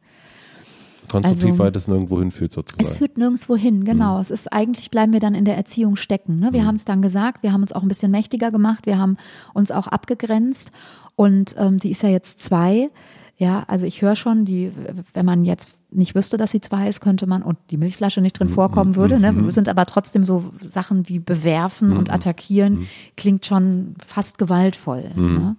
Konstruktiv, 1.10 1.50
also, 1.50 1.58
weil 1.58 1.72
es 1.74 1.88
nirgendwo 1.88 2.18
hinführt 2.18 2.52
sozusagen. 2.52 2.84
Es 2.84 2.92
führt 2.96 3.18
nirgendwo 3.18 3.56
hin, 3.56 3.84
genau. 3.84 4.16
Mhm. 4.16 4.20
Es 4.20 4.30
ist 4.30 4.52
eigentlich, 4.52 4.90
bleiben 4.90 5.12
wir 5.12 5.20
dann 5.20 5.34
in 5.34 5.44
der 5.44 5.56
Erziehung 5.56 5.96
stecken. 5.96 6.36
Ne? 6.36 6.52
Wir 6.52 6.62
mhm. 6.62 6.66
haben 6.66 6.76
es 6.76 6.84
dann 6.84 7.02
gesagt, 7.02 7.42
wir 7.42 7.52
haben 7.52 7.62
uns 7.62 7.72
auch 7.72 7.82
ein 7.82 7.88
bisschen 7.88 8.10
mächtiger 8.10 8.50
gemacht, 8.50 8.86
wir 8.86 8.98
haben 8.98 9.16
uns 9.52 9.70
auch 9.70 9.86
abgegrenzt 9.86 10.70
und 11.16 11.54
ähm, 11.58 11.78
die 11.78 11.90
ist 11.90 12.02
ja 12.02 12.08
jetzt 12.08 12.40
zwei. 12.40 12.90
Ja, 13.36 13.64
also 13.66 13.86
ich 13.86 14.00
höre 14.00 14.16
schon, 14.16 14.44
die, 14.44 14.70
wenn 15.12 15.26
man 15.26 15.44
jetzt 15.44 15.68
nicht 15.94 16.14
wüsste, 16.14 16.36
dass 16.36 16.50
sie 16.50 16.60
zwei 16.60 16.88
ist, 16.88 17.00
könnte 17.00 17.26
man 17.26 17.42
und 17.42 17.58
die 17.70 17.76
Milchflasche 17.76 18.20
nicht 18.20 18.38
drin 18.38 18.48
mhm. 18.48 18.52
vorkommen 18.52 18.96
würde. 18.96 19.18
Ne? 19.20 19.32
Mhm. 19.32 19.50
Sind 19.50 19.68
aber 19.68 19.86
trotzdem 19.86 20.24
so 20.24 20.52
Sachen 20.68 21.08
wie 21.08 21.18
bewerfen 21.18 21.96
und 21.96 22.08
mhm. 22.08 22.14
attackieren, 22.14 22.88
klingt 23.16 23.46
schon 23.46 23.94
fast 24.06 24.38
gewaltvoll. 24.38 25.10
Ne? 25.14 25.56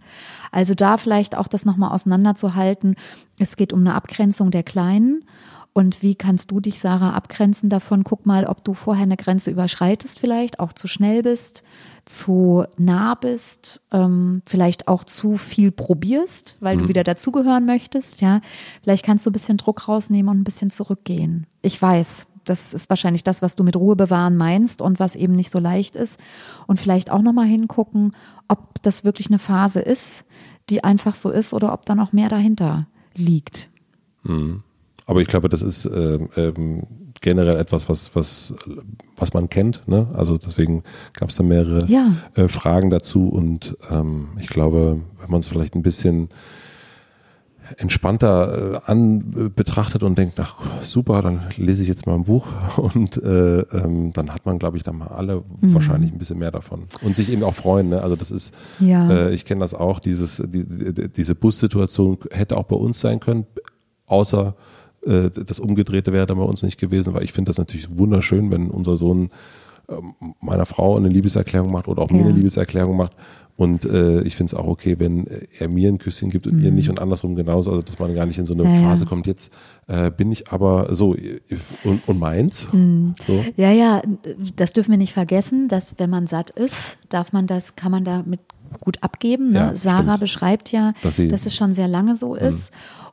Also 0.51 0.73
da 0.73 0.97
vielleicht 0.97 1.35
auch 1.35 1.47
das 1.47 1.65
nochmal 1.65 1.91
auseinanderzuhalten. 1.91 2.95
Es 3.39 3.55
geht 3.57 3.73
um 3.73 3.81
eine 3.81 3.95
Abgrenzung 3.95 4.51
der 4.51 4.63
Kleinen. 4.63 5.23
Und 5.77 6.01
wie 6.01 6.15
kannst 6.15 6.51
du 6.51 6.61
dich, 6.61 6.79
Sarah, 6.79 7.11
abgrenzen 7.15 7.69
davon? 7.69 8.05
Guck 8.05 8.25
mal, 8.25 8.45
ob 8.45 8.63
du 8.63 8.73
vorher 8.73 9.03
eine 9.03 9.17
Grenze 9.17 9.51
überschreitest, 9.51 10.19
vielleicht 10.19 10.61
auch 10.61 10.71
zu 10.71 10.87
schnell 10.87 11.21
bist, 11.21 11.65
zu 12.05 12.63
nah 12.77 13.13
bist, 13.15 13.81
ähm, 13.91 14.41
vielleicht 14.45 14.87
auch 14.87 15.03
zu 15.03 15.35
viel 15.35 15.73
probierst, 15.73 16.55
weil 16.61 16.77
mhm. 16.77 16.83
du 16.83 16.87
wieder 16.87 17.03
dazugehören 17.03 17.65
möchtest. 17.65 18.21
Ja, 18.21 18.39
vielleicht 18.83 19.05
kannst 19.05 19.25
du 19.25 19.31
ein 19.31 19.33
bisschen 19.33 19.57
Druck 19.57 19.89
rausnehmen 19.89 20.31
und 20.31 20.39
ein 20.39 20.43
bisschen 20.45 20.71
zurückgehen. 20.71 21.45
Ich 21.61 21.81
weiß, 21.81 22.25
das 22.45 22.73
ist 22.73 22.89
wahrscheinlich 22.89 23.25
das, 23.25 23.41
was 23.41 23.57
du 23.57 23.65
mit 23.65 23.75
Ruhe 23.75 23.97
bewahren 23.97 24.37
meinst 24.37 24.81
und 24.81 25.01
was 25.01 25.17
eben 25.17 25.35
nicht 25.35 25.51
so 25.51 25.59
leicht 25.59 25.97
ist. 25.97 26.17
Und 26.67 26.79
vielleicht 26.79 27.11
auch 27.11 27.21
nochmal 27.21 27.47
hingucken, 27.47 28.15
ob 28.47 28.81
das 28.81 29.03
wirklich 29.03 29.27
eine 29.27 29.39
Phase 29.39 29.81
ist, 29.81 30.23
die 30.69 30.85
einfach 30.85 31.15
so 31.15 31.31
ist 31.31 31.53
oder 31.53 31.73
ob 31.73 31.85
da 31.85 31.95
noch 31.95 32.13
mehr 32.13 32.29
dahinter 32.29 32.87
liegt. 33.13 33.67
Mhm. 34.23 34.63
Aber 35.05 35.21
ich 35.21 35.27
glaube, 35.27 35.49
das 35.49 35.61
ist 35.61 35.85
äh, 35.85 36.19
ähm, 36.35 36.83
generell 37.21 37.57
etwas, 37.57 37.89
was, 37.89 38.15
was, 38.15 38.53
was 39.15 39.33
man 39.33 39.49
kennt. 39.49 39.87
Ne? 39.87 40.07
Also 40.13 40.37
deswegen 40.37 40.83
gab 41.13 41.29
es 41.29 41.35
da 41.35 41.43
mehrere 41.43 41.85
ja. 41.87 42.15
äh, 42.35 42.47
Fragen 42.47 42.89
dazu 42.89 43.29
und 43.29 43.77
ähm, 43.91 44.29
ich 44.39 44.47
glaube, 44.47 45.01
wenn 45.19 45.31
man 45.31 45.39
es 45.39 45.47
vielleicht 45.47 45.75
ein 45.75 45.83
bisschen 45.83 46.29
entspannter 47.77 48.73
äh, 48.73 48.91
an 48.91 49.51
betrachtet 49.55 50.03
und 50.03 50.17
denkt, 50.17 50.39
ach 50.39 50.57
super, 50.81 51.21
dann 51.21 51.41
lese 51.57 51.81
ich 51.81 51.89
jetzt 51.89 52.05
mal 52.05 52.15
ein 52.15 52.25
Buch 52.25 52.47
und 52.77 53.17
äh, 53.17 53.61
ähm, 53.61 54.13
dann 54.13 54.33
hat 54.33 54.45
man, 54.45 54.59
glaube 54.59 54.77
ich, 54.77 54.83
dann 54.83 54.97
mal 54.97 55.07
alle 55.07 55.37
mhm. 55.61 55.73
wahrscheinlich 55.73 56.11
ein 56.11 56.19
bisschen 56.19 56.37
mehr 56.39 56.51
davon 56.51 56.83
und 57.01 57.15
sich 57.15 57.31
eben 57.31 57.43
auch 57.43 57.55
freuen. 57.55 57.89
Ne? 57.89 58.01
Also 58.01 58.15
das 58.15 58.31
ist, 58.31 58.53
ja. 58.79 59.09
äh, 59.09 59.33
ich 59.33 59.45
kenne 59.45 59.61
das 59.61 59.73
auch, 59.73 59.99
dieses 59.99 60.41
die, 60.45 60.65
die, 60.67 61.09
diese 61.09 61.35
Bussituation 61.35 62.17
hätte 62.31 62.57
auch 62.57 62.65
bei 62.65 62.75
uns 62.75 62.99
sein 62.99 63.19
können, 63.19 63.45
außer 64.05 64.55
äh, 65.05 65.29
das 65.29 65.59
Umgedrehte 65.59 66.13
wäre 66.13 66.25
dann 66.25 66.37
bei 66.37 66.43
uns 66.43 66.63
nicht 66.63 66.79
gewesen, 66.79 67.13
weil 67.13 67.23
ich 67.23 67.33
finde 67.33 67.49
das 67.49 67.57
natürlich 67.57 67.97
wunderschön, 67.97 68.51
wenn 68.51 68.69
unser 68.69 68.97
Sohn 68.97 69.29
äh, 69.87 69.93
meiner 70.41 70.65
Frau 70.65 70.97
eine 70.97 71.09
Liebeserklärung 71.09 71.71
macht 71.71 71.87
oder 71.87 72.01
auch 72.03 72.09
mir 72.09 72.21
eine 72.21 72.31
Liebeserklärung 72.31 72.97
macht 72.97 73.13
und 73.57 73.85
äh, 73.85 74.21
ich 74.21 74.35
finde 74.35 74.51
es 74.51 74.53
auch 74.53 74.67
okay, 74.67 74.95
wenn 74.99 75.27
er 75.59 75.69
mir 75.69 75.87
ein 75.87 75.97
Küsschen 75.97 76.29
gibt 76.29 76.45
und 76.45 76.57
mhm. 76.57 76.65
ihr 76.65 76.71
nicht 76.71 76.89
und 76.89 76.99
andersrum 76.99 77.35
genauso, 77.35 77.71
also 77.71 77.81
dass 77.81 77.99
man 77.99 78.13
gar 78.13 78.25
nicht 78.25 78.37
in 78.37 78.45
so 78.45 78.53
eine 78.53 78.63
ja, 78.63 78.81
Phase 78.81 79.05
ja. 79.05 79.09
kommt, 79.09 79.27
jetzt 79.27 79.51
äh, 79.87 80.11
bin 80.11 80.31
ich 80.31 80.51
aber 80.51 80.93
so 80.93 81.15
und, 81.85 82.05
und 82.05 82.19
meins. 82.19 82.67
Mhm. 82.73 83.15
So. 83.21 83.45
Ja, 83.55 83.71
ja, 83.71 84.01
das 84.57 84.73
dürfen 84.73 84.91
wir 84.91 84.97
nicht 84.97 85.13
vergessen, 85.13 85.69
dass 85.69 85.95
wenn 85.99 86.09
man 86.09 86.27
satt 86.27 86.49
ist, 86.49 86.97
darf 87.07 87.31
man 87.31 87.47
das, 87.47 87.77
kann 87.77 87.91
man 87.91 88.03
damit 88.03 88.41
gut 88.81 89.01
abgeben. 89.01 89.51
Ne? 89.51 89.59
Ja, 89.59 89.75
Sarah 89.75 90.03
stimmt. 90.03 90.19
beschreibt 90.19 90.71
ja, 90.73 90.93
dass, 91.01 91.15
dass, 91.15 91.45
es 91.45 91.55
schon 91.55 91.71
sehr 91.71 91.87
lange 91.87 92.15
so 92.15 92.33
mhm. 92.33 92.39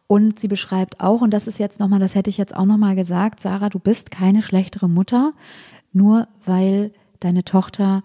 Und 0.07 0.39
sie 0.39 0.49
beschreibt 0.49 1.01
auch, 1.01 1.23
und 1.23 1.31
das 1.31 1.47
ist 1.47 1.59
jetzt 1.59 1.81
nochmal, 1.81 2.01
das 2.01 2.15
hätte 2.15 2.31
ich 2.31 2.37
jetzt 2.37 2.55
auch 2.55 2.67
nochmal 2.67 2.95
gesagt, 2.95 3.41
Sarah, 3.41 3.71
du 3.71 3.79
bist 3.79 4.11
keine 4.11 4.43
schlechtere 4.43 4.89
Mutter, 4.89 5.33
nur 5.93 6.29
weil 6.45 6.93
deine 7.21 7.45
Tochter 7.45 8.03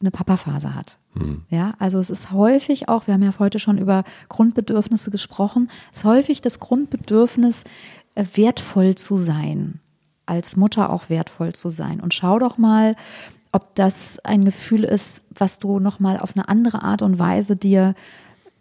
eine 0.00 0.10
Papaphase 0.10 0.74
hat. 0.74 0.98
Hm. 1.14 1.42
Ja, 1.50 1.74
also 1.78 1.98
es 1.98 2.10
ist 2.10 2.32
häufig 2.32 2.88
auch, 2.88 3.06
wir 3.06 3.14
haben 3.14 3.22
ja 3.22 3.34
heute 3.38 3.58
schon 3.58 3.78
über 3.78 4.04
Grundbedürfnisse 4.28 5.10
gesprochen, 5.10 5.70
es 5.92 6.00
ist 6.00 6.04
häufig 6.04 6.40
das 6.40 6.58
Grundbedürfnis, 6.58 7.64
äh, 8.14 8.24
wertvoll 8.34 8.94
zu 8.94 9.16
sein, 9.16 9.80
als 10.26 10.56
Mutter 10.56 10.90
auch 10.90 11.08
wertvoll 11.08 11.52
zu 11.52 11.70
sein. 11.70 12.00
Und 12.00 12.14
schau 12.14 12.38
doch 12.38 12.58
mal, 12.58 12.94
ob 13.52 13.74
das 13.74 14.18
ein 14.20 14.44
Gefühl 14.44 14.84
ist, 14.84 15.24
was 15.30 15.58
du 15.58 15.78
nochmal 15.78 16.18
auf 16.18 16.34
eine 16.34 16.48
andere 16.48 16.82
Art 16.82 17.02
und 17.02 17.18
Weise 17.18 17.56
dir 17.56 17.94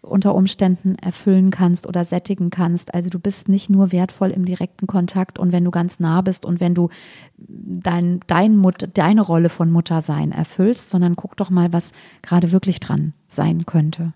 unter 0.02 0.34
Umständen 0.36 0.96
erfüllen 0.96 1.52
kannst 1.52 1.88
oder 1.88 2.06
sättigen 2.06 2.50
kannst. 2.50 2.94
Also 2.94 3.10
du 3.10 3.20
bist 3.20 3.50
nicht 3.50 3.70
nur 3.70 3.92
wertvoll 3.92 4.32
im 4.32 4.46
direkten 4.46 4.88
Kontakt 4.88 5.38
und 5.38 5.52
wenn 5.52 5.64
du 5.64 5.72
ganz 5.72 6.00
nah 6.00 6.22
bist 6.22 6.46
und 6.46 6.60
wenn 6.60 6.74
du 6.74 6.90
dein, 7.38 8.20
dein 8.28 8.58
Mut, 8.58 8.90
deine 8.94 9.22
Rolle 9.22 9.50
von 9.50 9.72
Muttersein 9.72 10.32
erfüllst, 10.32 10.90
sondern 10.90 11.16
guck 11.16 11.38
doch 11.38 11.50
mal, 11.50 11.72
was 11.72 11.92
gerade 12.22 12.52
wirklich 12.52 12.80
dran 12.80 13.14
sein 13.28 13.66
könnte. 13.66 14.14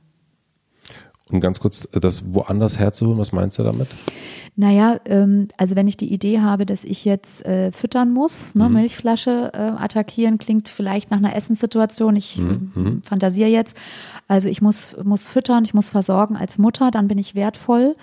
Und 1.31 1.41
ganz 1.41 1.59
kurz, 1.59 1.87
das 1.91 2.23
woanders 2.33 2.77
herzuholen, 2.77 3.17
was 3.17 3.31
meinst 3.31 3.57
du 3.57 3.63
damit? 3.63 3.87
Naja, 4.55 4.99
ähm, 5.05 5.47
also 5.57 5.75
wenn 5.75 5.87
ich 5.87 5.97
die 5.97 6.13
Idee 6.13 6.39
habe, 6.39 6.67
dass 6.67 6.83
ich 6.83 7.03
jetzt 7.03 7.43
äh, 7.45 7.71
füttern 7.71 8.11
muss, 8.11 8.53
ne, 8.53 8.69
mhm. 8.69 8.75
Milchflasche 8.75 9.51
äh, 9.53 9.57
attackieren, 9.57 10.37
klingt 10.37 10.69
vielleicht 10.69 11.09
nach 11.09 11.17
einer 11.17 11.35
Essenssituation. 11.35 12.15
Ich 12.15 12.37
mhm. 12.37 12.71
mhm. 12.75 13.01
fantasiere 13.03 13.49
jetzt. 13.49 13.75
Also 14.27 14.47
ich 14.49 14.61
muss, 14.61 14.95
muss 15.03 15.25
füttern, 15.25 15.65
ich 15.65 15.73
muss 15.73 15.87
versorgen 15.89 16.35
als 16.35 16.59
Mutter, 16.59 16.91
dann 16.91 17.07
bin 17.07 17.17
ich 17.17 17.33
wertvoll. 17.33 17.95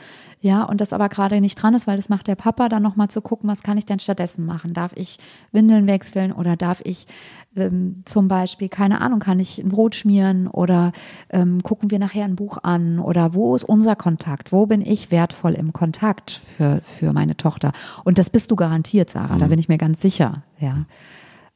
Ja, 0.42 0.64
und 0.64 0.80
das 0.80 0.92
aber 0.92 1.08
gerade 1.08 1.40
nicht 1.40 1.54
dran 1.54 1.72
ist, 1.72 1.86
weil 1.86 1.96
das 1.96 2.08
macht 2.08 2.26
der 2.26 2.34
Papa, 2.34 2.68
dann 2.68 2.82
nochmal 2.82 3.06
zu 3.06 3.20
gucken, 3.20 3.48
was 3.48 3.62
kann 3.62 3.78
ich 3.78 3.86
denn 3.86 4.00
stattdessen 4.00 4.44
machen? 4.44 4.74
Darf 4.74 4.92
ich 4.96 5.18
Windeln 5.52 5.86
wechseln 5.86 6.32
oder 6.32 6.56
darf 6.56 6.80
ich 6.84 7.06
ähm, 7.54 8.02
zum 8.06 8.26
Beispiel, 8.26 8.68
keine 8.68 9.00
Ahnung, 9.00 9.20
kann 9.20 9.38
ich 9.38 9.58
ein 9.58 9.68
Brot 9.68 9.94
schmieren 9.94 10.48
oder 10.48 10.90
ähm, 11.30 11.62
gucken 11.62 11.92
wir 11.92 12.00
nachher 12.00 12.24
ein 12.24 12.34
Buch 12.34 12.58
an 12.64 12.98
oder 12.98 13.34
wo 13.34 13.54
ist 13.54 13.62
unser 13.62 13.94
Kontakt? 13.94 14.50
Wo 14.50 14.66
bin 14.66 14.80
ich 14.80 15.12
wertvoll 15.12 15.52
im 15.52 15.72
Kontakt 15.72 16.40
für, 16.56 16.80
für 16.82 17.12
meine 17.12 17.36
Tochter? 17.36 17.70
Und 18.02 18.18
das 18.18 18.28
bist 18.28 18.50
du 18.50 18.56
garantiert, 18.56 19.10
Sarah, 19.10 19.36
mhm. 19.36 19.40
da 19.40 19.46
bin 19.46 19.60
ich 19.60 19.68
mir 19.68 19.78
ganz 19.78 20.00
sicher, 20.00 20.42
ja. 20.58 20.86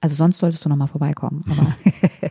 Also 0.00 0.16
sonst 0.16 0.38
solltest 0.38 0.64
du 0.64 0.68
nochmal 0.68 0.88
vorbeikommen. 0.88 1.44
Aber 1.50 1.74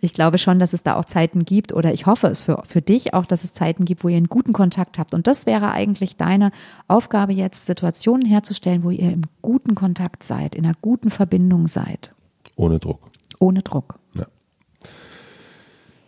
ich 0.00 0.12
glaube 0.12 0.38
schon, 0.38 0.58
dass 0.58 0.72
es 0.72 0.82
da 0.82 0.96
auch 0.96 1.04
Zeiten 1.04 1.44
gibt 1.44 1.72
oder 1.72 1.92
ich 1.92 2.06
hoffe 2.06 2.26
es 2.26 2.42
für, 2.42 2.62
für 2.64 2.82
dich 2.82 3.14
auch, 3.14 3.26
dass 3.26 3.44
es 3.44 3.52
Zeiten 3.52 3.84
gibt, 3.84 4.02
wo 4.02 4.08
ihr 4.08 4.16
einen 4.16 4.28
guten 4.28 4.52
Kontakt 4.52 4.98
habt. 4.98 5.14
Und 5.14 5.26
das 5.26 5.46
wäre 5.46 5.70
eigentlich 5.70 6.16
deine 6.16 6.50
Aufgabe 6.88 7.32
jetzt, 7.32 7.66
Situationen 7.66 8.26
herzustellen, 8.26 8.82
wo 8.82 8.90
ihr 8.90 9.12
im 9.12 9.22
guten 9.40 9.74
Kontakt 9.74 10.24
seid, 10.24 10.54
in 10.54 10.64
einer 10.64 10.74
guten 10.80 11.10
Verbindung 11.10 11.68
seid. 11.68 12.12
Ohne 12.56 12.80
Druck. 12.80 13.00
Ohne 13.38 13.62
Druck. 13.62 13.98
Ja, 14.14 14.26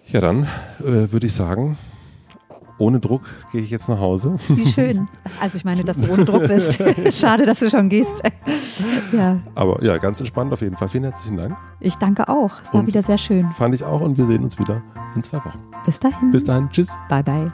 ja 0.08 0.20
dann 0.20 0.44
äh, 0.80 1.12
würde 1.12 1.26
ich 1.28 1.34
sagen, 1.34 1.78
ohne 2.78 3.00
Druck 3.00 3.22
gehe 3.52 3.60
ich 3.60 3.70
jetzt 3.70 3.88
nach 3.88 3.98
Hause. 3.98 4.36
Wie 4.48 4.66
schön. 4.66 5.08
Also 5.40 5.56
ich 5.56 5.64
meine, 5.64 5.84
dass 5.84 6.00
du 6.00 6.10
ohne 6.12 6.24
Druck 6.24 6.46
bist. 6.48 6.80
Schade, 7.12 7.46
dass 7.46 7.60
du 7.60 7.70
schon 7.70 7.88
gehst. 7.88 8.22
ja. 9.12 9.38
Aber 9.54 9.82
ja, 9.84 9.98
ganz 9.98 10.20
entspannt 10.20 10.52
auf 10.52 10.60
jeden 10.60 10.76
Fall. 10.76 10.88
Vielen 10.88 11.04
herzlichen 11.04 11.36
Dank. 11.36 11.56
Ich 11.80 11.96
danke 11.96 12.28
auch. 12.28 12.52
Es 12.62 12.72
war 12.72 12.80
und 12.80 12.86
wieder 12.86 13.02
sehr 13.02 13.18
schön. 13.18 13.50
Fand 13.52 13.74
ich 13.74 13.84
auch 13.84 14.00
und 14.00 14.16
wir 14.16 14.24
sehen 14.24 14.44
uns 14.44 14.58
wieder 14.58 14.82
in 15.14 15.22
zwei 15.22 15.38
Wochen. 15.38 15.58
Bis 15.84 16.00
dahin. 16.00 16.30
Bis 16.30 16.44
dahin. 16.44 16.68
Tschüss. 16.70 16.96
Bye, 17.08 17.22
bye. 17.22 17.52